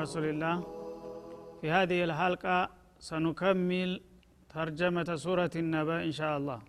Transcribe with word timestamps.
على 0.00 0.02
رسول 0.04 0.24
الله 0.32 0.56
في 1.60 1.66
هذه 1.76 1.98
الحلقة 2.08 2.58
سنكمل 3.08 3.90
ترجمة 4.54 5.08
سورة 5.24 5.54
النبأ 5.64 5.98
إن 6.08 6.12
شاء 6.18 6.32
الله 6.38 6.60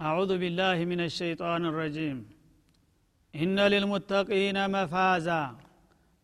أعوذ 0.00 0.32
بالله 0.42 0.78
من 0.92 1.00
الشيطان 1.08 1.62
الرجيم 1.70 2.18
إن 3.34 3.56
للمتقين 3.72 4.56
مفازا 4.76 5.42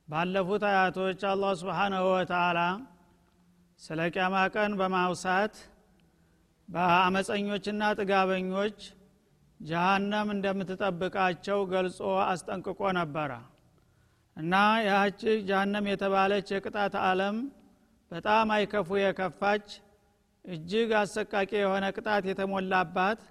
ባለፉት 0.08 0.62
አያቶች 0.70 1.20
አላህ 1.32 1.52
ስብሓናሁ 1.60 2.04
ወተአላ 2.14 2.60
ስለ 3.80 3.98
ቅያማ 4.14 4.36
ቀን 4.54 4.72
በማውሳት 4.80 5.54
በአመፀኞችና 6.68 7.82
ጥጋበኞች 7.98 8.78
ጀሃነም 9.60 10.28
እንደምትጠብቃቸው 10.34 11.60
ገልጾ 11.74 12.00
አስጠንቅቆ 12.32 12.80
ነበረ 12.98 13.30
እና 14.37 14.53
ያህች 14.85 15.19
ጀሃነም 15.47 15.85
የተባለች 15.89 16.47
የቅጣት 16.53 16.95
አለም 17.03 17.35
በጣም 18.11 18.47
አይከፉ 18.55 18.97
የከፋች 18.99 19.67
እጅግ 20.45 20.89
አሰቃቂ 20.99 21.51
የሆነ 21.57 21.85
ቅጣት 21.95 22.25
የተሞላባት 22.29 23.21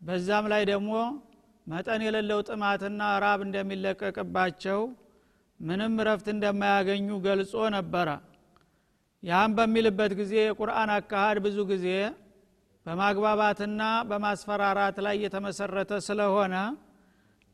በዛም 0.00 0.46
ላይ 0.52 0.62
ደግሞ 0.70 0.92
መጠን 1.66 2.02
የሌለው 2.06 2.40
ጥማትና 2.48 3.02
ራብ 3.24 3.40
እንደሚለቀቅባቸው 3.46 4.80
ምንም 5.60 5.94
ረፍት 6.08 6.26
እንደማያገኙ 6.32 7.08
ገልጾ 7.26 7.54
ነበረ። 7.76 8.08
ያም 9.22 9.52
በሚልበት 9.58 10.12
ጊዜ 10.18 10.34
የቁርአን 10.40 10.90
አካሃድ 10.96 11.38
ብዙ 11.44 11.58
ጊዜ 11.70 11.86
በማግባባትና 12.86 13.82
በማስፈራራት 14.08 14.96
ላይ 15.06 15.16
የተመሰረተ 15.24 15.92
ስለሆነ 16.08 16.54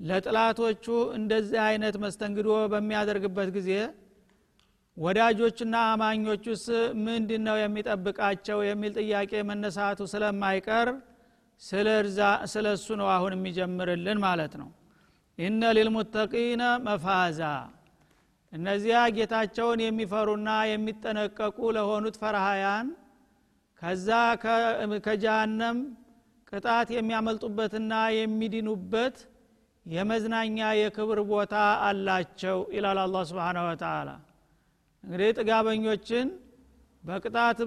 ለጥላቶቹ 0.01 0.85
እንደዚህ 1.19 1.61
አይነት 1.67 1.97
መስተንግዶ 2.05 2.51
በሚያደርግበት 2.73 3.49
ጊዜ 3.57 3.71
ወዳጆችና 4.97 5.75
አማኞቹስ 5.91 6.65
ምንድን 7.05 7.43
ነው 7.49 7.57
የሚጠብቃቸው 7.61 8.59
የሚል 8.69 8.93
ጥያቄ 9.01 9.33
መነሳቱ 9.51 10.09
ስለማይቀር 10.13 10.89
ስለ 12.53 12.67
እሱ 12.75 12.89
ነው 13.01 13.09
አሁን 13.15 13.33
የሚጀምርልን 13.37 14.19
ማለት 14.27 14.55
ነው። 14.61 14.69
ኢነ 15.39 15.63
ሊልሙተቂነ 15.77 16.63
መፋዛ 16.87 17.41
እነዚያ 18.53 18.99
ጌታቸውን 19.17 19.81
የሚፈሩና 19.85 20.51
የሚጠነቀቁ 20.71 21.59
ለሆኑት 21.77 22.17
ፈርሃያን 22.23 22.89
ከዛ 23.83 24.09
ከጀሃነም 25.07 25.79
ቅጣት 26.53 26.89
የሚያመልጡበትና 26.97 27.93
የሚድኑበት 28.17 29.17
የመዝናኛ 29.91 30.59
የክብር 30.81 31.21
ቦታ 31.31 31.55
አላቸው 31.87 32.59
ይላል 32.75 32.99
አላ 33.05 33.23
ስብን 33.31 33.59
ወተላ 33.67 34.11
እንግዲህ 35.05 35.31
ጥጋበኞችን 35.39 36.29
በቅጣት 37.05 37.59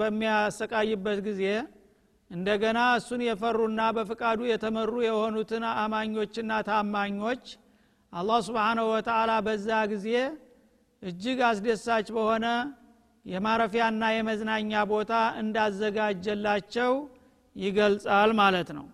በሚያሰቃይበት 0.00 1.20
ጊዜ 1.28 1.42
እንደገና 2.30 2.80
እሱን 2.98 3.22
የፈሩና 3.26 3.80
በፍቃዱ 3.96 4.40
የተመሩ 4.50 4.94
የሆኑትን 5.06 5.64
አማኞችና 5.74 6.52
ታማኞች 6.68 7.44
አላህ 8.12 8.38
ስብሓናሁ 8.48 8.86
ወተላ 8.94 9.32
በዛ 9.46 9.78
ጊዜ 9.92 10.08
እጅግ 11.02 11.40
አስደሳች 11.48 12.08
በሆነ 12.16 12.46
የማረፊያና 13.24 14.04
የመዝናኛ 14.14 14.84
ቦታ 14.92 15.12
እንዳዘጋጀላቸው 15.42 16.92
ይገልጻል 17.56 18.30
ማለት 18.40 18.70
ነው 18.78 18.86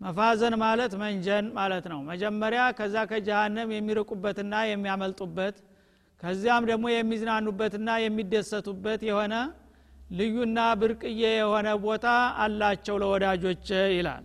መፋዘን 0.00 0.54
ማለት 0.62 0.92
መንጀን 1.00 1.46
ማለት 1.56 1.86
ነው። 1.92 2.00
መጀመሪያ 2.10 2.62
ከዛ 2.78 2.96
ከጀሃነም 3.10 3.72
የሚርቁበትና 3.76 4.54
የሚያመልጡበት 4.68 5.56
ከዚያም 6.22 6.64
ደግሞ 6.70 6.86
የሚዝናኑበትና 6.92 7.90
የሚደሰቱበት 8.04 9.00
የሆነ 9.08 9.34
ልዩና 10.10 10.60
ብርቅዬ 10.80 11.22
የሆነ 11.34 11.68
ቦታ 11.84 12.06
አላቸው 12.44 12.96
ለወዳጆች 13.02 13.66
ይላል። 13.96 14.24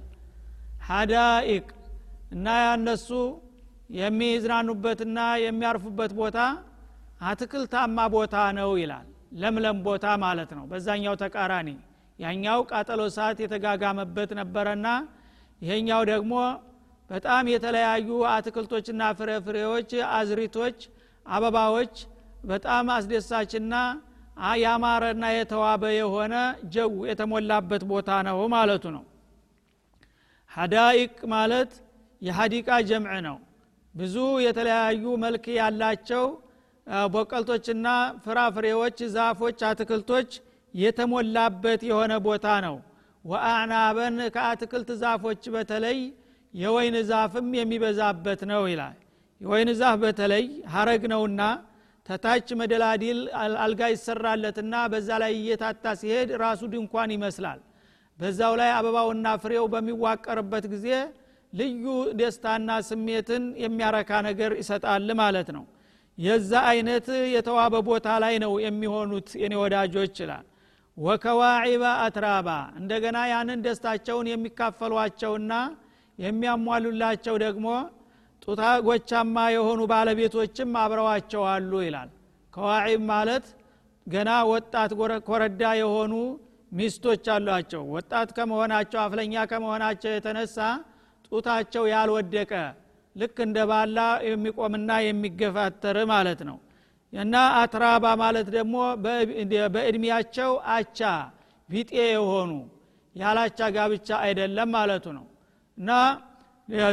ሀዳኢቅ 0.88 1.68
እና 2.35 2.47
ያነሱ 2.66 3.09
የሚዝናኑበትና 4.00 5.18
የሚያርፉበት 5.46 6.14
ቦታ 6.19 6.40
አትክልታማ 7.22 7.97
ቦታ 8.16 8.38
ነው 8.58 8.72
ይላል። 8.81 9.06
ለምለም 9.41 9.78
ቦታ 9.85 10.06
ማለት 10.24 10.52
ነው። 10.58 10.66
በዛኛው 10.72 11.16
ተቃራኒ 11.22 11.69
ያኛው 12.19 12.59
ቃጠሎ 12.72 13.02
ሰዓት 13.16 13.38
የተጋጋመበት 13.44 14.30
ነበረና 14.40 14.88
ይሄኛው 15.66 16.02
ደግሞ 16.12 16.34
በጣም 17.09 17.46
የተለያዩ 17.53 18.08
አትክልቶችና 18.31 19.02
ፍሬፍሬዎች 19.20 19.90
አዝሪቶች 20.16 20.78
አበባዎች 21.26 21.96
በጣም 22.46 22.86
አስደሳችና 22.96 23.76
ያማረና 24.64 25.26
የተዋበ 25.34 25.84
የሆነ 25.98 26.34
ጀው 26.74 26.94
የተሞላበት 27.09 27.84
ቦታ 27.92 28.09
ነው 28.28 28.40
ማለቱ 28.56 28.86
ነው። 28.96 29.03
ሀዳኢቅ 30.52 31.16
ማለት 31.34 31.72
የሀዲቃ 32.22 32.70
ጀምዕ 32.90 33.16
ነው። 33.28 33.38
ብዙ 33.96 34.16
የተለያዩ 34.46 35.03
መልክ 35.24 35.46
ያላቸው 35.59 36.26
ቦቀልቶችና 37.14 37.88
ፍራፍሬዎች 38.26 38.97
ዛፎች 39.16 39.59
አትክልቶች 39.70 40.30
የተሞላበት 40.74 41.82
የሆነ 41.90 42.14
ቦታ 42.28 42.47
ነው 42.66 42.76
ወአዕናበን 43.25 44.18
ከአትክልት 44.36 44.90
ዛፎች 45.02 45.44
በተለይ 45.53 46.00
የወይን 46.53 46.96
ዛፍም 47.09 47.47
የሚበዛበት 47.59 48.41
ነው 48.52 48.63
ይላል። 48.72 48.97
የወይን 49.41 49.69
ዛፍ 49.80 49.96
በተለይ 50.03 50.44
ሀረግ 50.74 51.03
ነውና 51.13 51.41
ተታች 52.09 52.47
መደላዲል 52.59 53.19
አልጋ 53.64 53.81
ይሰራለትና 53.94 54.74
በዛ 54.91 55.09
ላይ 55.24 55.34
እየታታ 55.40 55.94
ሲሄድ 56.02 56.30
ራሱ 56.44 56.62
ድንኳን 56.74 57.12
ይመስላል። 57.16 57.59
በዛው 58.19 58.53
ላይ 58.62 58.69
አበባውና 58.75 59.28
ፍሬው 59.44 59.66
በሚዋቀርበት 59.74 60.66
ጊዜ 60.74 60.88
ልዩ 61.53 61.85
ደስታና 62.19 62.69
ስሜትን 62.88 63.44
የሚያረካ 63.64 64.12
ነገር 64.28 64.52
ይሰጣል 64.62 65.09
ማለት 65.22 65.50
ነው። 65.58 65.64
የዛ 66.18 66.52
አይነት 66.72 67.08
የተዋበ 67.35 67.75
ቦታ 67.88 68.09
ላይ 68.24 68.35
ነው 68.44 68.53
የሚሆኑት 68.66 69.30
የኔ 69.41 69.53
ወዳጆች 69.64 70.16
ይላል 70.24 70.46
ወከዋዒባ 70.98 71.84
አትራባ 72.04 72.50
እንደገና 72.80 73.18
ያንን 73.32 73.64
ደስታቸውን 73.66 74.28
የሚካፈሏቸውና 74.32 75.53
የሚያሟሉላቸው 76.20 77.36
ደግሞ 77.44 77.68
ጡታ 78.44 78.64
ጎቻማ 78.88 79.38
የሆኑ 79.56 79.82
ባለቤቶችም 79.92 80.72
አብረዋቸው 80.82 81.44
አሉ 81.53 81.72
ይላል። 81.86 82.09
ከዋዒብ 82.53 83.02
ማለት 83.12 83.46
ገና 84.08 84.32
ወጣት 84.52 84.92
ኮረዳ 85.28 85.64
የሆኑ 85.82 86.14
ሚስቶች 86.72 87.26
አሏቸው። 87.36 87.84
ወጣት 87.96 88.30
ከመሆናቸው 88.38 89.00
አፍለኛ 89.03 89.44
ከመሆናቸው 89.52 90.12
የተነሳ 90.14 90.58
ጡታቸው 91.28 91.84
ያልወደቀ 91.94 92.52
ልክ 93.16 93.38
እንደ 93.46 93.58
ባላ 93.70 94.00
የሚቆምና 94.28 94.91
የሚገፋተር 95.06 95.98
ማለት 96.12 96.40
ነው 96.50 96.58
እና 97.16 97.35
አትራባ 97.59 98.06
ማለት 98.22 98.47
ደግሞ 98.56 98.76
በእድሜያቸው 99.73 100.52
አቻ 100.73 101.00
ቢጤ 101.70 101.91
የሆኑ 102.08 102.52
ያላቻ 103.16 103.59
ጋብቻ 103.76 104.09
አይደለም 104.26 104.70
ማለቱ 104.76 105.06
ነው። 105.17 105.26
እና 105.78 105.91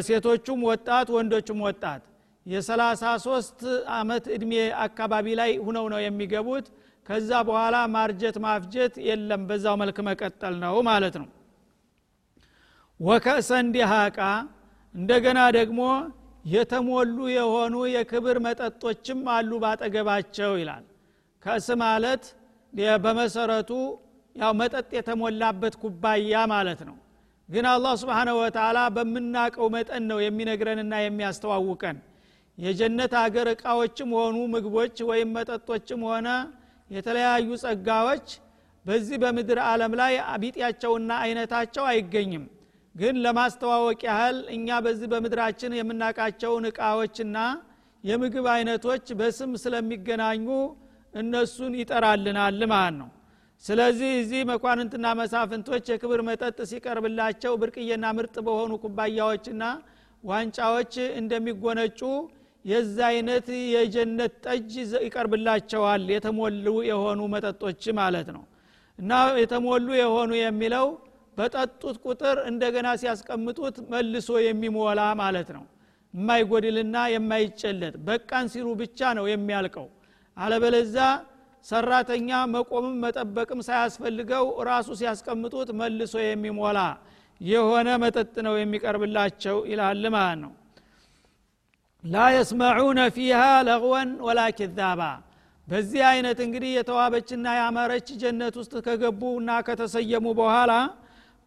ሴቶቹም 0.06 0.60
ወጣት 0.70 1.08
ወንዶቹም 1.14 1.60
ወጣት 1.66 2.02
የሰላሳ 2.46 3.02
ሶስት 3.26 3.60
አመት 3.96 4.24
እድሜ 4.36 4.52
አካባቢ 4.84 5.26
ላይ 5.40 5.50
ሁነው 5.66 5.84
ነው 5.92 6.00
የሚገቡት። 6.04 6.66
ከዛ 7.06 7.30
በኋላ 7.48 7.76
ማርጀት 7.94 8.36
ማፍጀት 8.44 8.94
የለም 9.06 9.42
በዛው 9.48 9.76
መልክ 9.80 9.96
መቀጠል 10.08 10.54
ነው 10.64 10.74
ማለት 10.88 11.14
ነው። 11.22 11.28
ወከእሰ 13.00 13.50
እንዲሃቃ 13.64 14.18
እንደገና 14.94 15.40
ደግሞ 15.58 15.80
የተሞሉ 16.44 17.16
የሆኑ 17.32 17.74
የክብር 17.92 18.36
መጠጦችም 18.46 19.20
አሉ 19.34 19.50
ባጠገባቸው 19.64 20.52
ይላል። 20.60 20.84
ከእስ 21.42 21.68
ማለት 21.82 22.24
በመሰረቱ 23.02 23.70
ያው 24.36 24.52
መጠጥ 24.60 24.88
የተሞላበት 24.96 25.74
ኩባያ 25.82 26.34
ማለት 26.52 26.80
ነው። 26.88 26.96
ግን 27.48 27.64
አላህ 27.72 27.92
ስብሓነሁ 28.02 28.36
ወተላ 28.42 28.78
በምናቀው 28.96 29.66
መጠን 29.74 30.04
ነው 30.10 30.18
የሚነግረንና 30.22 30.94
የሚያስተዋውቀን። 31.02 31.96
የጀነት 32.58 33.12
አገር 33.20 33.48
እቃዎችም 33.52 34.10
ሆኑ 34.18 34.38
ምግቦች 34.54 34.96
ወይም 35.10 35.30
መጠጦችም 35.36 36.00
ሆነ 36.08 36.28
የተለያዩ 36.90 37.48
ጸጋዎች 37.62 38.26
በዚህ 38.86 39.16
በምድር 39.22 39.58
ዓለም 39.66 39.92
ላይ 40.00 40.14
ቢጤያቸውና 40.42 41.10
አይነታቸው 41.24 41.84
አይገኝም 41.90 42.44
ግን 42.94 43.14
ለማስተዋወቅ 43.24 44.00
ያህል 44.08 44.38
እኛ 44.54 44.78
በዚህ 44.84 45.08
በምድራችን 45.12 45.76
የምናቃቸውን 45.78 46.64
እቃዎችና 46.70 47.36
የምግብ 48.04 48.46
አይነቶች 48.54 49.06
በስም 49.18 49.52
ስለሚገናኙ 49.62 50.46
እነሱን 51.14 51.72
ይጠራልናል 51.80 52.60
ማለት 52.72 52.94
ነው። 53.00 53.08
ስለዚህ 53.64 54.10
እዚህ 54.20 54.40
መኳንንትና 54.50 55.06
መሳፍንቶች 55.18 55.84
የክብር 55.90 56.20
መጠጥ 56.28 56.58
ሲቀርብላቸው 56.70 57.52
ብርቅዬና 57.60 58.06
ምርጥ 58.16 58.36
በሆኑ 58.46 58.72
ኩባያዎችና 58.84 59.64
ዋንጫዎች 60.22 60.94
እንደሚጎነጩ 61.20 62.00
የዛ 62.64 62.98
አይነት 63.10 63.46
የጀነት 63.74 64.34
ጠጅ 64.46 64.72
ይቀርብላቸዋል 65.06 66.04
የተሞሉ 66.14 66.66
የሆኑ 66.90 67.20
መጠጦች 67.32 67.84
ማለት 67.98 68.28
ነው። 68.36 68.44
እና 68.98 69.12
የተሞሉ 69.40 69.88
የሆኑ 70.00 70.30
የሚለው 70.40 70.86
በጠጡት 71.36 71.96
ቁጥር 72.04 72.36
እንደገና 72.50 72.88
ሲያስቀምጡት 73.00 73.76
መልሶ 73.92 74.30
የሚሞላ 74.46 75.00
ማለት 75.20 75.50
ነው። 75.56 75.64
የማይጎድልና 76.14 76.96
የማይጨለጥ 77.12 77.94
በቃን 78.06 78.46
ሲሉ 78.52 78.66
ብቻ 78.80 79.12
ነው 79.18 79.26
የሚያልቀው። 79.30 79.86
አለበለዛ 80.36 80.96
ሰራተኛ 81.66 82.28
መቆምም 82.54 82.96
መጠበቅም 83.02 83.60
ሳያስፈልገው 83.66 84.46
ራሱ 84.68 84.88
ሲያስቀምጡት 85.00 85.68
መልሶ 85.80 86.14
የሚሞላ 86.22 86.78
የሆነ 87.40 87.88
መጠጥ 88.02 88.34
ነው 88.46 88.54
የሚቀርብላቸው 88.58 89.56
ይላል 89.70 90.04
ማለት 90.14 90.38
ነው። 90.42 90.52
ላ 92.04 92.24
የስመዑነ 92.34 93.00
ፊሃ 93.16 93.40
ለغወን 93.68 94.10
ወላ 94.26 94.40
ኪዛባ። 94.58 95.02
በዚህ 95.68 96.02
አይነት 96.08 96.38
እንግዲህ 96.46 96.70
የተዋበችና 96.76 97.46
ያመረች 97.58 98.08
ጀነት 98.22 98.54
ውስጥ 98.60 98.74
ከገቡና 98.86 99.50
ከተሰየሙ 99.66 100.26
በኋላ 100.40 100.72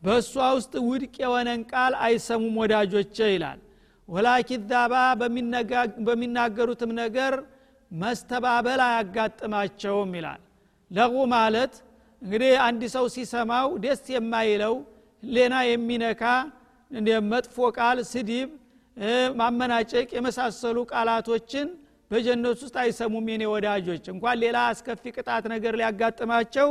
በእሷ 0.05 0.33
ውስጥ 0.57 0.73
ውድቅ 0.87 1.15
የሆነን 1.21 1.61
ቃል 1.71 1.93
አይሰሙም 2.05 2.55
ወዳጆቼ 2.61 3.17
ይላል። 3.33 3.59
ወላ 4.09 4.27
ኪዛባ 4.49 4.93
በሚናገሩትም 6.07 6.91
ነገር 7.01 7.33
መስተባበል 7.91 8.81
አያጋጥማቸውም 8.87 10.11
ይላል። 10.17 10.41
ለቁ 10.91 11.15
ማለት 11.33 11.73
እንግዲህ 12.21 12.53
አንድ 12.65 12.81
ሰው 12.95 13.05
ሲሰማው 13.15 13.67
ደስ 13.83 14.03
የማይለው 14.13 14.75
ሌና 15.29 15.55
የሚነካ 15.69 16.23
መጥፎ 17.31 17.57
ቃል 17.77 17.97
ስድብ 18.11 18.49
ማመናጨቅ 19.39 20.07
የመሳሰሉ 20.15 20.77
ቃላቶችን 20.91 21.67
በጀነት 22.11 22.59
ውስጥ 22.63 22.75
አይሰሙም 22.81 23.25
የኔ 23.31 23.43
ወዳጆች። 23.53 24.03
እንኳን 24.13 24.37
ሌላ 24.43 24.57
አስከፊ 24.71 25.03
ቅጣት 25.15 25.45
ነገር 25.53 25.73
ሊያጋጥማቸው 25.79 26.69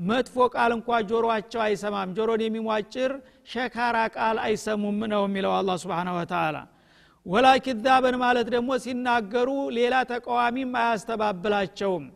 መጥፎ 0.00 0.36
ቃል 0.54 0.70
እንኳ 0.76 0.98
ጆሮአቸው 1.08 1.60
አይሰማም። 1.64 2.12
ጆሮን 2.16 2.42
የሚሟጭር 2.44 3.12
ሸካራ 3.52 3.96
ቃል 4.14 4.36
አይሰሙም 4.44 5.00
ነው 5.12 5.22
የሚለው 5.26 5.52
አላ 5.56 5.70
ስብን 5.82 6.08
ወተላ 6.16 6.56
ወላ 7.26 7.48
ማለት 8.22 8.46
ደግሞ 8.54 8.70
ሲናገሩ 8.84 9.48
ሌላ 9.78 9.94
ተቃዋሚም 10.12 10.72
አያስተባብላቸውም። 10.82 12.06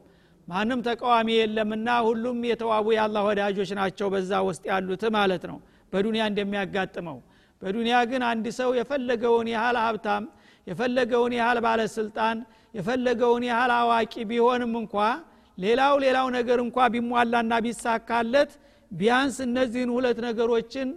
ማንም 0.49 0.81
ተቃዋሚ 0.87 1.29
የለምና 1.37 1.89
ሁሉም 2.07 2.39
የተዋቡ 2.49 2.87
የአላህ 2.95 3.23
ወዳጆች 3.29 3.71
ናቸው 3.79 4.09
በዛ 4.15 4.41
ውስጥ 4.49 4.65
ያሉት 4.71 5.05
ማለት 5.17 5.45
ነው። 5.51 5.59
በዱንያ 5.93 6.23
እንደሚያጋጥመው። 6.31 7.19
በዱንያ 7.63 7.97
ግን 8.11 8.23
አንድ 8.31 8.47
ሰው 8.59 8.71
የፈለገውን 8.79 9.49
ያህል 9.55 9.77
ሀብታም 9.85 10.25
የፈለገውን 10.67 11.33
ያህል 11.39 11.59
ባለስልጣን 11.65 12.37
የፈለገውን 12.75 13.45
ያህል 13.49 13.73
አዋቂ 13.79 14.15
ቢሆንም 14.31 14.73
እንኳ 14.83 14.95
ሌላው 15.59 15.95
ሌላው 16.05 16.27
ነገር 16.37 16.59
እንኳ 16.65 16.87
ቢሟላና 16.95 17.55
ቢሳካለት 17.67 18.53
ቢያንስ 18.91 19.37
እነዚህን 19.47 19.91
ሁለት 19.97 20.19
ነገሮችን 20.27 20.89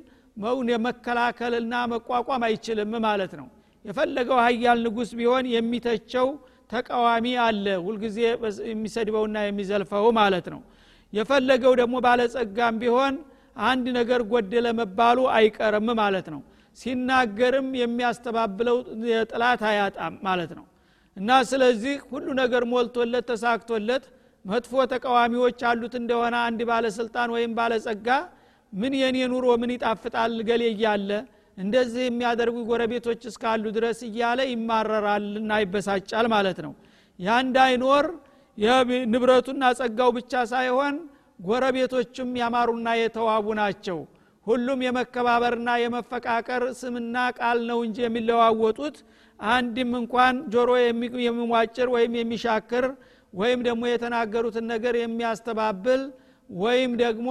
መከላከልና 0.88 1.74
መቋቋም 1.94 2.44
አይችልም 2.48 2.92
ማለት 3.06 3.32
ነው። 3.40 3.48
የፈለገው 3.86 4.40
ሀያል 4.46 4.80
ንጉስ 4.86 5.12
ቢሆን 5.20 5.46
የሚተቸው 5.54 6.28
ተቃዋሚ 6.72 7.26
አለ 7.46 7.66
ሁልጊዜ 7.86 8.18
የሚሰድበውና 8.72 9.38
የሚዘልፈው 9.46 10.08
ማለት 10.20 10.48
ነው። 10.54 10.62
የፈለገው 11.14 11.74
ደግሞ 11.82 11.96
ባለጸጋም 12.06 12.78
ቢሆን 12.82 13.16
አንድ 13.64 13.86
ነገር 14.00 14.22
ጎደለ 14.32 14.68
መባሉ 14.80 15.20
አይቀርም 15.38 15.88
ማለት 16.02 16.28
ነው። 16.34 16.42
ሲናገርም 16.78 17.70
የሚያስተባብለው 17.82 18.78
ጥላት 19.32 19.62
አያጣም 19.70 20.16
ማለት 20.28 20.52
ነው። 20.58 20.66
እና 21.18 21.30
ስለዚህ 21.52 21.96
ሁሉ 22.12 22.28
ነገር 22.42 22.64
ሞልቶለት 22.74 23.26
ተሳክቶለት 23.32 24.04
መጥፎ 24.48 24.74
ተቃዋሚዎች 24.92 25.60
አሉት 25.70 25.94
እንደሆነ 26.00 26.36
አንድ 26.48 26.60
ባለስልጣን 26.70 27.30
ወይም 27.36 27.52
ባለጸጋ 27.58 28.08
ምን 28.74 28.94
የኔ 29.00 29.18
ኑሮ 29.32 29.48
ምን 29.62 29.72
ይጣፍጣል 29.76 30.34
ገሌ 30.50 30.64
እያለ 30.74 31.10
እንደዚህ 31.58 32.04
የሚያደርጉ 32.06 32.58
ጎረቤቶች 32.70 33.22
እስካሉ 33.30 33.64
ድረስ 33.78 34.00
እያለ 34.08 34.40
ይማረራልና 34.50 35.52
ይበሳጫል 35.64 36.26
ማለት 36.34 36.60
ነው። 36.66 36.74
ያ 37.20 37.38
እንዳይኖር 37.46 38.06
ንብረቱና 39.12 39.64
ጸጋው 39.80 40.12
ብቻ 40.18 40.34
ሳይሆን 40.52 40.96
ጎረቤቶችም 41.40 42.30
ያማሩና 42.42 42.88
የተዋቡ 43.00 43.48
ናቸው። 43.62 43.98
ሁሉም 44.48 44.80
የመከባበርና 44.86 45.70
የመፈቃቀር 45.82 46.64
ስምና 46.80 47.16
ቃል 47.40 47.60
ነው 47.70 47.80
እንጂ 47.88 47.98
የሚለዋወጡት 48.06 48.98
አንድም 49.40 49.92
እንኳን 50.00 50.36
ጆሮ 50.54 50.70
የሚሟጭር 51.26 51.88
ወይም 51.96 52.14
የሚሻክር 52.20 52.86
ወይም 53.34 53.60
ደግሞ 53.68 53.84
የተናገሩትን 53.90 54.66
ነገር 54.74 54.96
የሚያስተባብል 54.98 56.02
ወይም 56.50 56.92
ደግሞ 57.02 57.30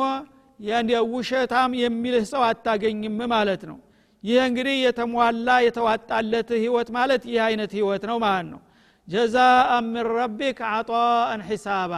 ውሸታም 1.12 1.72
የሚልህ 1.80 2.24
ሰው 2.30 2.42
አታገኝም 2.46 3.18
ማለት 3.32 3.62
ነው። 3.70 3.78
ይህ 4.24 4.38
እንግዲህ 4.48 4.76
የተሟላ 4.84 5.48
የተዋጣለት 5.66 6.48
ህይወት 6.56 6.88
ማለት 6.96 7.22
ይህ 7.30 7.40
አይነት 7.46 7.70
ህይወት 7.78 8.04
ነው 8.10 8.16
ማለት 8.24 8.48
ነው። 8.52 8.60
ጀዛአ 9.08 9.58
ምን 9.86 10.06
ረቢክ 10.14 10.58
አጣአን 10.70 11.42
ሒሳባ። 11.48 11.92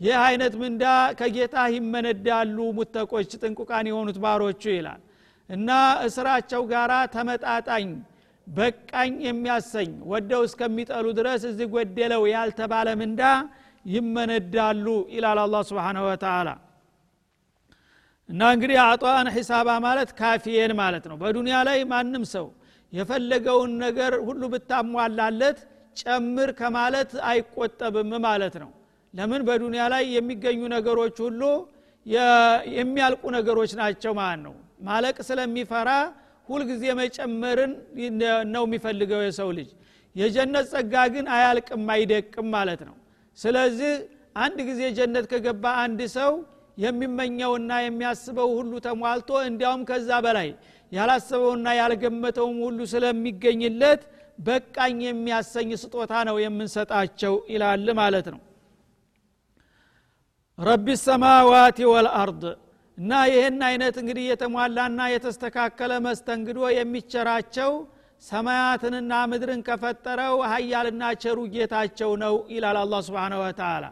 ይህ 0.00 0.16
አይነት 0.22 0.54
ምንዳ 0.62 0.84
ከጌታ 1.18 1.56
ይመነዳሉ 1.74 2.56
ሙተቆች 2.78 3.30
ጥንቁቃን 3.42 3.86
የሆኑት 3.90 4.18
ባሮቹ 4.24 4.62
ይላል። 4.74 5.00
እና 5.50 5.70
እስራቸው 6.06 6.62
ጋራ 6.72 6.92
ተመጣጣኝ 7.14 7.88
በቃኝ 8.46 9.12
የሚያሰኝ 9.26 9.90
ወደው 10.10 10.42
እስከሚጠሉ 10.48 11.06
ድረስ 11.18 11.42
እዚህ 11.50 11.66
ጎደለው 11.74 12.22
ያልተባለ 12.32 12.88
ምንዳ 13.00 13.22
ይመነዳሉ 13.86 14.86
ይላል 15.14 15.38
አላ 15.44 15.56
ስብን 15.68 15.98
ወተላ 16.06 16.48
እና 18.28 18.42
እንግዲህ 18.54 18.78
አጧን 18.84 19.28
ሒሳባ 19.36 19.68
ማለት 19.86 20.10
ካፊየን 20.18 20.72
ማለት 20.80 21.04
ነው። 21.10 21.16
በዱንያ 21.22 21.56
ላይ 21.68 21.78
ማንም 21.92 22.24
ሰው 22.34 22.46
የፈለገውን 22.92 23.72
ነገር 23.84 24.12
ሁሉ 24.26 24.42
ብታሟላለት 24.52 25.58
ጨምር 25.96 26.50
ከማለት 26.58 27.10
አይቆጠብም 27.28 28.10
ማለት 28.26 28.54
ነው። 28.62 28.70
ለምን? 29.14 29.40
በዱንያ 29.48 29.82
ላይ 29.92 30.04
የሚገኙ 30.16 30.60
ነገሮች 30.74 31.16
ሁሉ 31.24 31.42
የሚያልቁ 32.76 33.22
ነገሮች 33.36 33.72
ናቸው 33.80 34.12
ማለት 34.20 34.40
ነው። 34.46 34.54
ማለቅ 34.82 35.16
ስለሚፈራ 35.28 35.90
ሁልጊዜ 36.48 36.84
መጨመርን 37.00 37.72
ነው 38.54 38.64
የሚፈልገው 38.66 39.20
የሰው 39.24 39.50
ልጅ። 39.58 39.68
የጀነት 40.16 40.66
ጸጋ 40.72 40.94
ግን 41.12 41.26
አያልቅም 41.34 41.84
አይደቅም 41.94 42.48
ማለት 42.54 42.80
ነው። 42.88 42.96
ስለዚህ 43.38 43.92
አንድ 44.36 44.58
ጊዜ 44.68 44.82
ጀነት 44.98 45.24
ከገባ 45.32 45.64
አንድ 45.84 46.00
ሰው 46.16 46.32
የሚመኘውና 46.78 47.72
የሚያስበው 47.84 48.50
ሁሉ 48.58 48.72
ተሟልቶ 48.86 49.30
እንዲያውም 49.48 49.82
ከዛ 49.88 50.10
በላይ 50.26 50.48
ያላሰበውና 50.92 51.68
ያልገመተውም 51.78 52.58
ሁሉ 52.66 52.78
ስለሚገኝለት 52.92 54.02
በቃኝ 54.38 54.98
የሚያሰኝ 55.06 55.70
ስጦታ 55.82 56.12
ነው 56.28 56.36
የምንሰጣቸው 56.42 57.34
ይላል 57.52 57.86
ማለት 58.00 58.26
ነው። 58.34 58.40
ረቢ 60.58 60.86
ሰማዋት 61.04 61.78
ወልአርድ 61.92 62.42
እና 62.98 63.12
ይህን 63.30 63.60
አይነት 63.68 63.96
እንግዲህ 64.00 64.24
የተሟላና 64.28 65.00
የተስተካከለ 65.12 65.92
መስተንግዶ 66.06 66.58
የሚቸራቸው 66.76 67.70
ሰማያትንና 68.22 69.12
ምድርን 69.30 69.60
ከፈጠረው 69.68 70.34
ሀያልና 70.50 71.04
ቸሩ 71.22 71.38
ጌታቸው 71.54 72.10
ነው 72.22 72.34
ይላል 72.54 72.76
አላ 72.82 73.00
ስብን 73.06 73.34
ወተላ 73.40 73.84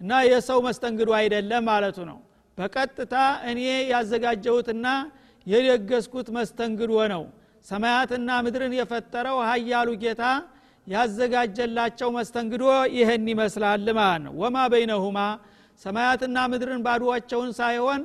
እና 0.00 0.12
የሰው 0.28 0.58
መስተንግዶ 0.66 1.10
አይደለም 1.18 1.64
ማለቱ 1.70 1.98
ነው። 2.10 2.18
በቀጥታ 2.58 3.14
እኔ 3.50 3.60
ያዘጋጀሁትና 3.92 4.86
የደገስኩት 5.46 6.28
መስተንግዶ 6.36 6.92
ነው። 7.14 7.22
ሰማያትና 7.66 8.30
ምድርን 8.44 8.74
የፈጠረው 8.78 9.38
ሀያሉ 9.48 9.88
ጌታ 10.02 10.22
ያዘጋጀላቸው 10.86 12.08
መስተንግዶ 12.16 12.64
ይህን 12.96 13.26
ይመስላል 13.32 13.86
ማለት 13.98 14.22
ነው። 14.26 14.32
ወማ 14.42 14.56
በይነሁማ 14.72 15.18
ሰማያትና 15.82 16.38
ምድርን 16.52 16.80
ባዶዋቸውን 16.86 17.50
ሳይሆን 17.58 18.00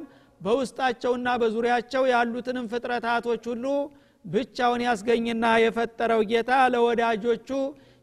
በውስጣቸውና 0.45 1.27
በዙሪያቸው 1.41 2.03
ያሉትንም 2.11 2.65
ፍጥረታቶች 2.71 3.43
ሁሉ 3.51 3.65
ብቻውን 4.25 4.81
ያስገኝና 4.87 5.45
የፈጠረው 5.63 6.21
ጌታ 6.31 6.51
ለወዳጆቹ 6.73 7.49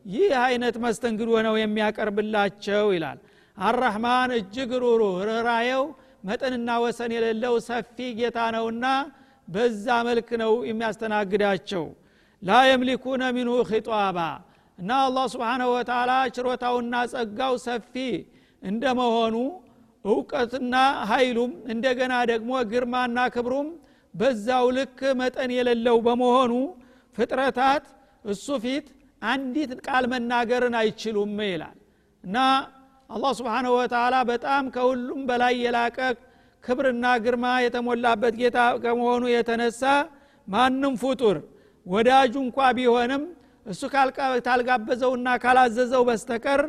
ይህ 0.06 0.32
አይነት 0.44 0.76
መስተንግዶ 0.84 1.30
ነው 1.46 1.54
የሚያቀርብላቸው 1.60 2.86
ይላል። 2.94 3.18
አራህማን 3.56 4.30
እጅግ 4.38 4.70
ሩሩ 4.84 5.00
ርኅራየው 5.28 5.84
መጠንና 6.24 6.70
ወሰን 6.82 7.12
የሌለው 7.16 7.54
ሰፊ 7.66 7.96
ጌታ 8.18 8.38
ነውና 8.56 8.86
በዛ 9.48 9.86
መልክ 10.08 10.28
ነው 10.42 10.52
የሚያስተናግዳቸው። 10.68 11.84
ላ 12.42 12.58
የምሊኩነ 12.68 13.22
ሚንሁ 13.36 13.56
ኺጧባ 13.68 14.18
እና 14.78 14.90
አላህ 15.06 15.24
ስብሓንሁ 15.32 15.68
ወተላ 15.74 16.12
ችሮታውና 16.36 16.94
ጸጋው 17.12 17.54
ሰፊ 17.66 17.94
እንደመሆኑ 18.62 19.36
እውቀትና 20.04 20.74
ኃይሉም 21.10 21.52
እንደገና 21.72 22.14
ደግሞ 22.30 22.52
ግርማና 22.72 23.18
ክብሩም 23.34 23.68
በዛው 24.14 24.66
ልክ 24.76 24.98
መጠን 25.20 25.50
የሌለው 25.56 25.98
በመሆኑ 26.06 26.52
ፍጥረታት 27.16 27.84
እሱ 28.24 28.46
ፊት 28.64 28.86
አንዲት 29.22 29.72
ቃል 29.86 30.04
መናገርን 30.12 30.74
አይችሉም 30.80 31.34
ይላል። 31.46 31.76
እና 32.24 32.36
አላህ 33.10 33.32
ስብሓንሁ 33.38 33.72
ወተላ 33.78 34.14
በጣም 34.30 34.64
ከሁሉም 34.74 35.20
በላይ 35.28 35.54
የላቀ 35.64 35.98
ክብርና 36.64 37.06
ግርማ 37.24 37.46
የተሞላበት 37.64 38.34
ጌታ 38.40 38.58
ከመሆኑ 38.82 39.24
የተነሳ 39.32 39.82
ማንም 40.48 40.94
ፍጡር 41.02 41.38
ወዳጁ 41.86 42.34
እንኳ 42.46 42.58
ቢሆንም 42.78 43.22
እሱ 43.66 43.82
ካልጋበዘውና 44.46 45.28
ካላዘዘው 45.42 46.02
በስተቀር 46.08 46.62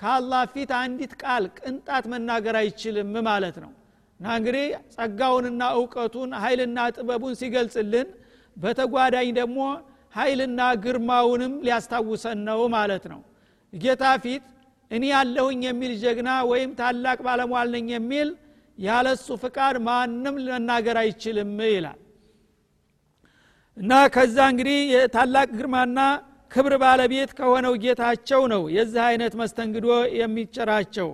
ከአላህ 0.00 0.42
ፊት 0.52 0.70
አንዲት 0.78 1.12
ቃል 1.22 1.44
ቅንጣት 1.58 2.04
መናገር 2.12 2.56
አይችልም 2.60 3.12
ማለት 3.28 3.56
ነው። 3.64 3.72
እና 4.20 4.26
እንግዲህ 4.38 4.64
ጸጋውንና 4.94 5.62
እውቀቱን 5.76 6.30
ኃይልና 6.42 6.78
ጥበቡን 6.96 7.34
ሲገልጽልን 7.40 8.08
በተጓዳኝ 8.56 9.28
ደግሞ 9.38 9.58
ኃይልና 10.14 10.60
ግርማውንም 10.84 11.52
ሊያስታውሰን 11.66 12.38
ነው 12.48 12.60
ማለት 12.74 13.04
ነው። 13.12 13.20
ጌታ 13.72 14.04
ፊት 14.24 14.44
እኔ 14.90 15.04
ያለሁኝ 15.12 15.60
የሚል 15.68 15.92
ጀግና 16.02 16.30
ወይም 16.50 16.70
ታላቅ 16.80 17.18
ባለሟል 17.26 17.68
ነኝ 17.74 17.88
የሚል 17.94 18.28
ያለሱ 18.78 19.26
ፍቃድ 19.42 19.76
ማንም 19.86 20.36
መናገር 20.48 20.96
አይችልም 21.02 21.52
ይላል። 21.68 21.98
እና 23.76 23.92
ከዛ 24.14 24.36
እንግዲህ 24.52 24.78
የታላቅ 24.94 25.48
ግርማና 25.52 25.98
ክብር 26.50 26.74
ባለቤት 26.82 27.30
ከሆነው 27.38 27.74
ጌታቸው 27.82 28.42
ነው 28.52 28.62
የዚህ 28.76 29.02
አይነት 29.08 29.34
መስተንግዶ 29.40 29.88
የሚቸራቸው 30.20 31.08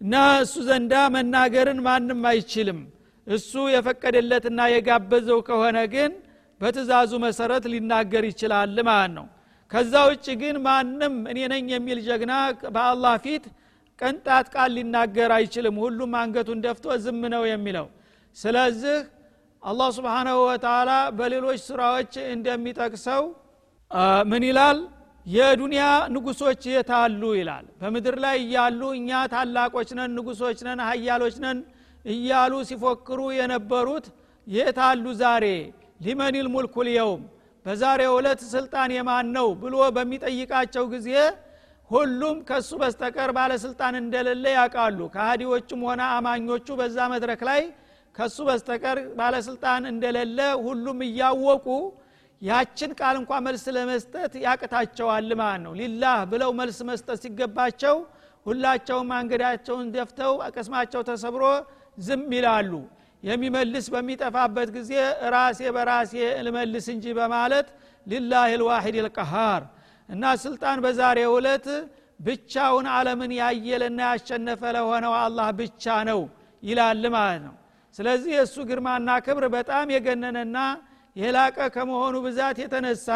እና 0.00 0.14
እሱ 0.44 0.54
ዘንዳ 0.68 0.94
መናገርን 1.14 1.80
ማንም 1.86 2.22
አይችልም። 2.30 2.78
እሱ 3.26 3.52
የፈቀደለትና 3.72 4.60
የጋበዘው 4.72 5.40
ከሆነ 5.48 5.78
ግን 5.94 6.12
በትእዛዙ 6.60 7.12
መሰረት 7.24 7.64
ሊናገር 7.72 8.24
ይችላል 8.30 8.76
ማለት 8.88 9.12
ነው። 9.18 9.26
ከዛ 9.70 9.94
ውጭ 10.08 10.26
ግን 10.40 10.56
ማንም 10.64 11.14
እኔ 11.32 11.38
ነኝ 11.52 11.66
የሚል 11.74 11.98
ጀግና 12.06 12.32
በአላህ 12.74 13.14
ፊት 13.24 13.44
ቅንጣት 13.98 14.46
ቃል 14.54 14.70
ሊናገር 14.76 15.30
አይችልም። 15.36 15.76
ሁሉም 15.84 16.12
አንገቱን 16.20 16.60
ደፍቶ 16.64 16.96
ዝም 17.04 17.22
ነው 17.34 17.44
የሚለው። 17.50 17.86
ስለዚህ 18.36 18.98
አላህ 19.62 19.88
ስብሓናሁ 19.96 20.38
ወተላ 20.48 20.90
በሌሎች 21.18 21.60
ስራዎች 21.68 22.12
እንደሚጠቅሰው 22.34 23.22
ምን 24.30 24.42
ይላል? 24.48 24.78
የዱንያ 25.26 25.82
ንጉሶች 26.14 26.62
የታሉ 26.72 27.22
ይላል። 27.38 27.64
በምድር 27.80 28.16
ላይ 28.24 28.36
እያሉ 28.44 28.80
እኛ 28.98 29.10
ታላቆች 29.32 29.88
ነን 29.98 30.10
ንጉሶች 30.18 30.58
ነን 30.66 30.80
ሀያሎች 30.88 31.36
ነን 31.44 31.58
እያሉ 32.04 32.52
ሲፎክሩ 32.68 33.20
የነበሩት 33.38 34.06
የታሉ 34.46 35.04
ዛሬ? 35.20 35.44
ሊመኒል 36.00 36.46
ሙልኩ 36.54 36.74
ልየውም። 36.88 37.22
በዛሬ 37.66 38.00
ዕለት 38.12 38.40
ስልጣን 38.52 38.90
የማን 38.96 39.26
ነው 39.36 39.48
ብሎ 39.62 39.74
በሚጠይቃቸው 39.96 40.84
ጊዜ 40.94 41.08
ሁሉም 41.90 42.36
ከሱ 42.48 42.70
በስተቀር 42.80 43.30
ባለስልጣን 43.36 43.94
እንደሌለ 44.00 44.44
ያውቃሉ። 44.56 44.98
ከሃዲዎቹም 45.14 45.80
ሆነ 45.88 46.00
አማኞቹ 46.16 46.66
በዛ 46.80 46.98
መድረክ 47.12 47.40
ላይ 47.48 47.62
ከሱ 48.14 48.36
በስተቀር 48.48 48.98
ባለስልጣን 49.18 49.82
እንደሌለ 49.92 50.38
ሁሉም 50.64 50.98
እያወቁ 51.08 51.66
ያችን 52.42 52.90
ቃል 52.98 53.16
እንኳ 53.20 53.32
መልስ 53.46 53.64
ለመስጠት 53.76 54.32
ያቅታቸዋል 54.44 55.28
ማለት 55.40 55.60
ነው። 55.64 55.72
ሊላህ 55.80 56.18
ብለው 56.30 56.50
መልስ 56.60 56.78
መስጠት 56.90 57.18
ሲገባቸው 57.24 57.96
ሁላቸውም 58.46 59.10
አንገዳቸውን 59.16 59.86
ደፍተው 59.94 60.32
ቅስማቸው 60.54 61.02
ተሰብሮ 61.08 61.44
ዝም 61.98 62.24
ይላሉ። 62.36 62.72
የሚመልስ 63.22 63.86
በሚጠፋበት 63.94 64.68
ጊዜ 64.76 64.92
ራሴ 65.34 65.60
በራሴ 65.76 66.12
ልመልስ 66.46 66.86
እንጂ 66.94 67.06
በማለት 67.18 67.66
ሊላህ 68.06 68.50
ልዋሒድ 68.60 68.96
ልቀሃር 69.06 69.62
እና 70.08 70.24
ስልጣን 70.44 70.78
በዛሬ 70.84 71.18
ዕለት 71.32 71.66
ብቻውን 72.20 72.86
አለምን 72.94 73.32
ያየለና 73.40 74.00
ያሸነፈ 74.10 74.62
ለሆነው 74.76 75.12
አላህ 75.20 75.48
ብቻ 75.60 75.84
ነው 76.08 76.20
ይላል 76.62 77.04
ማለት 77.14 77.42
ነው። 77.46 77.54
ስለዚህ 77.94 78.32
የእሱ 78.36 78.56
ግርማና 78.70 79.10
ክብር 79.26 79.44
በጣም 79.54 79.86
የገነነና 79.94 80.56
የላቀ 81.16 81.58
ከመሆኑ 81.74 82.16
ብዛት 82.26 82.56
የተነሳ 82.62 83.08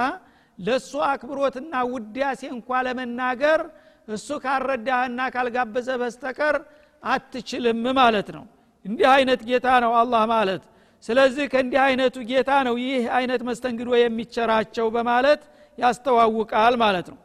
ለእሱ 0.59 0.93
አክብሮትና 1.09 1.75
ውዳሴ 1.93 2.43
እንኳ 2.57 2.81
ለመናገር 2.87 3.61
እሱ 4.09 4.29
ካልረዳህና 4.45 5.21
ካልጋበዘ 5.35 5.89
በስተቀር 6.01 6.57
አትችልም 7.03 7.83
ማለት 7.99 8.29
ነው። 8.37 8.45
እንዲህ 8.85 9.09
አይነት 9.15 9.41
ጌታ 9.49 9.69
ነው 9.85 9.93
አላህ 10.01 10.23
ማለት። 10.33 10.63
ስለዚህ 11.05 11.45
ከእንዲህ 11.53 11.81
አይነቱ 11.87 12.17
ጌታ 12.29 12.51
ነው 12.67 12.75
ይህ 12.85 13.05
አይነት 13.17 13.41
መስተንግዶ 13.49 13.91
የሚቸራቸው 13.99 14.87
በማለት 14.95 15.41
ያስተዋውቃል 15.79 16.75
ማለት 16.83 17.07
ነው። 17.13 17.19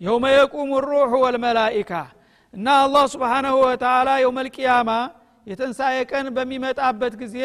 የውመ 0.00 0.24
የቁሙ 0.34 0.70
ሩሑ 0.86 1.12
ወልመላኢካ 1.24 1.92
እና 2.54 2.66
አላህ 2.82 3.04
ስብሓናሁ 3.14 3.54
ወተላ 3.64 4.08
የውመልቅያማ 4.22 4.90
የትንሣኤ 5.46 5.96
ቀን 6.10 6.26
በሚመጣበት 6.36 7.14
ጊዜ 7.22 7.38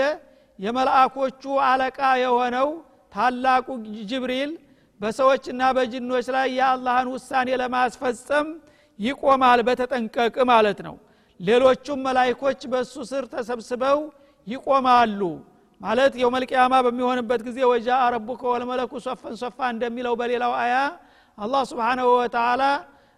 የመልአኮቹ 0.59 1.41
አለቃ 1.67 1.99
የሆነው 2.21 2.69
ታላቁ 3.13 3.67
ጅብሪል 4.09 4.51
በሰዎችና 5.01 5.61
በጅኖች 5.75 6.27
ላይ 6.35 6.47
የአላህን 6.57 7.07
ውሳኔ 7.13 7.49
ለማስፈጸም 7.61 8.47
ይቆማል 8.99 9.59
በተጠንቀቅ 9.67 10.35
ማለት 10.51 10.79
ነው። 10.87 10.95
ሌሎቹም 11.39 11.99
መላይኮች 12.07 12.61
በእሱ 12.71 12.95
ስር 13.11 13.25
ተሰብስበው 13.33 13.99
ይቆማሉ። 14.47 15.21
ማለት 15.81 16.13
የውመልቅያማ 16.21 16.73
በሚሆንበት 16.85 17.41
ጊዜ 17.47 17.59
ወጃ 17.71 17.89
ረቡከ 18.15 18.41
ወልመለኩ 18.53 18.91
ሶፈን 19.05 19.35
ሶፋ 19.41 19.59
እንደሚለው 19.73 20.13
በሌላው 20.21 20.53
አያ 20.63 20.75
አላህ 21.37 21.61
ስብሓናሁ 21.69 22.07
ወተላ 22.17 22.63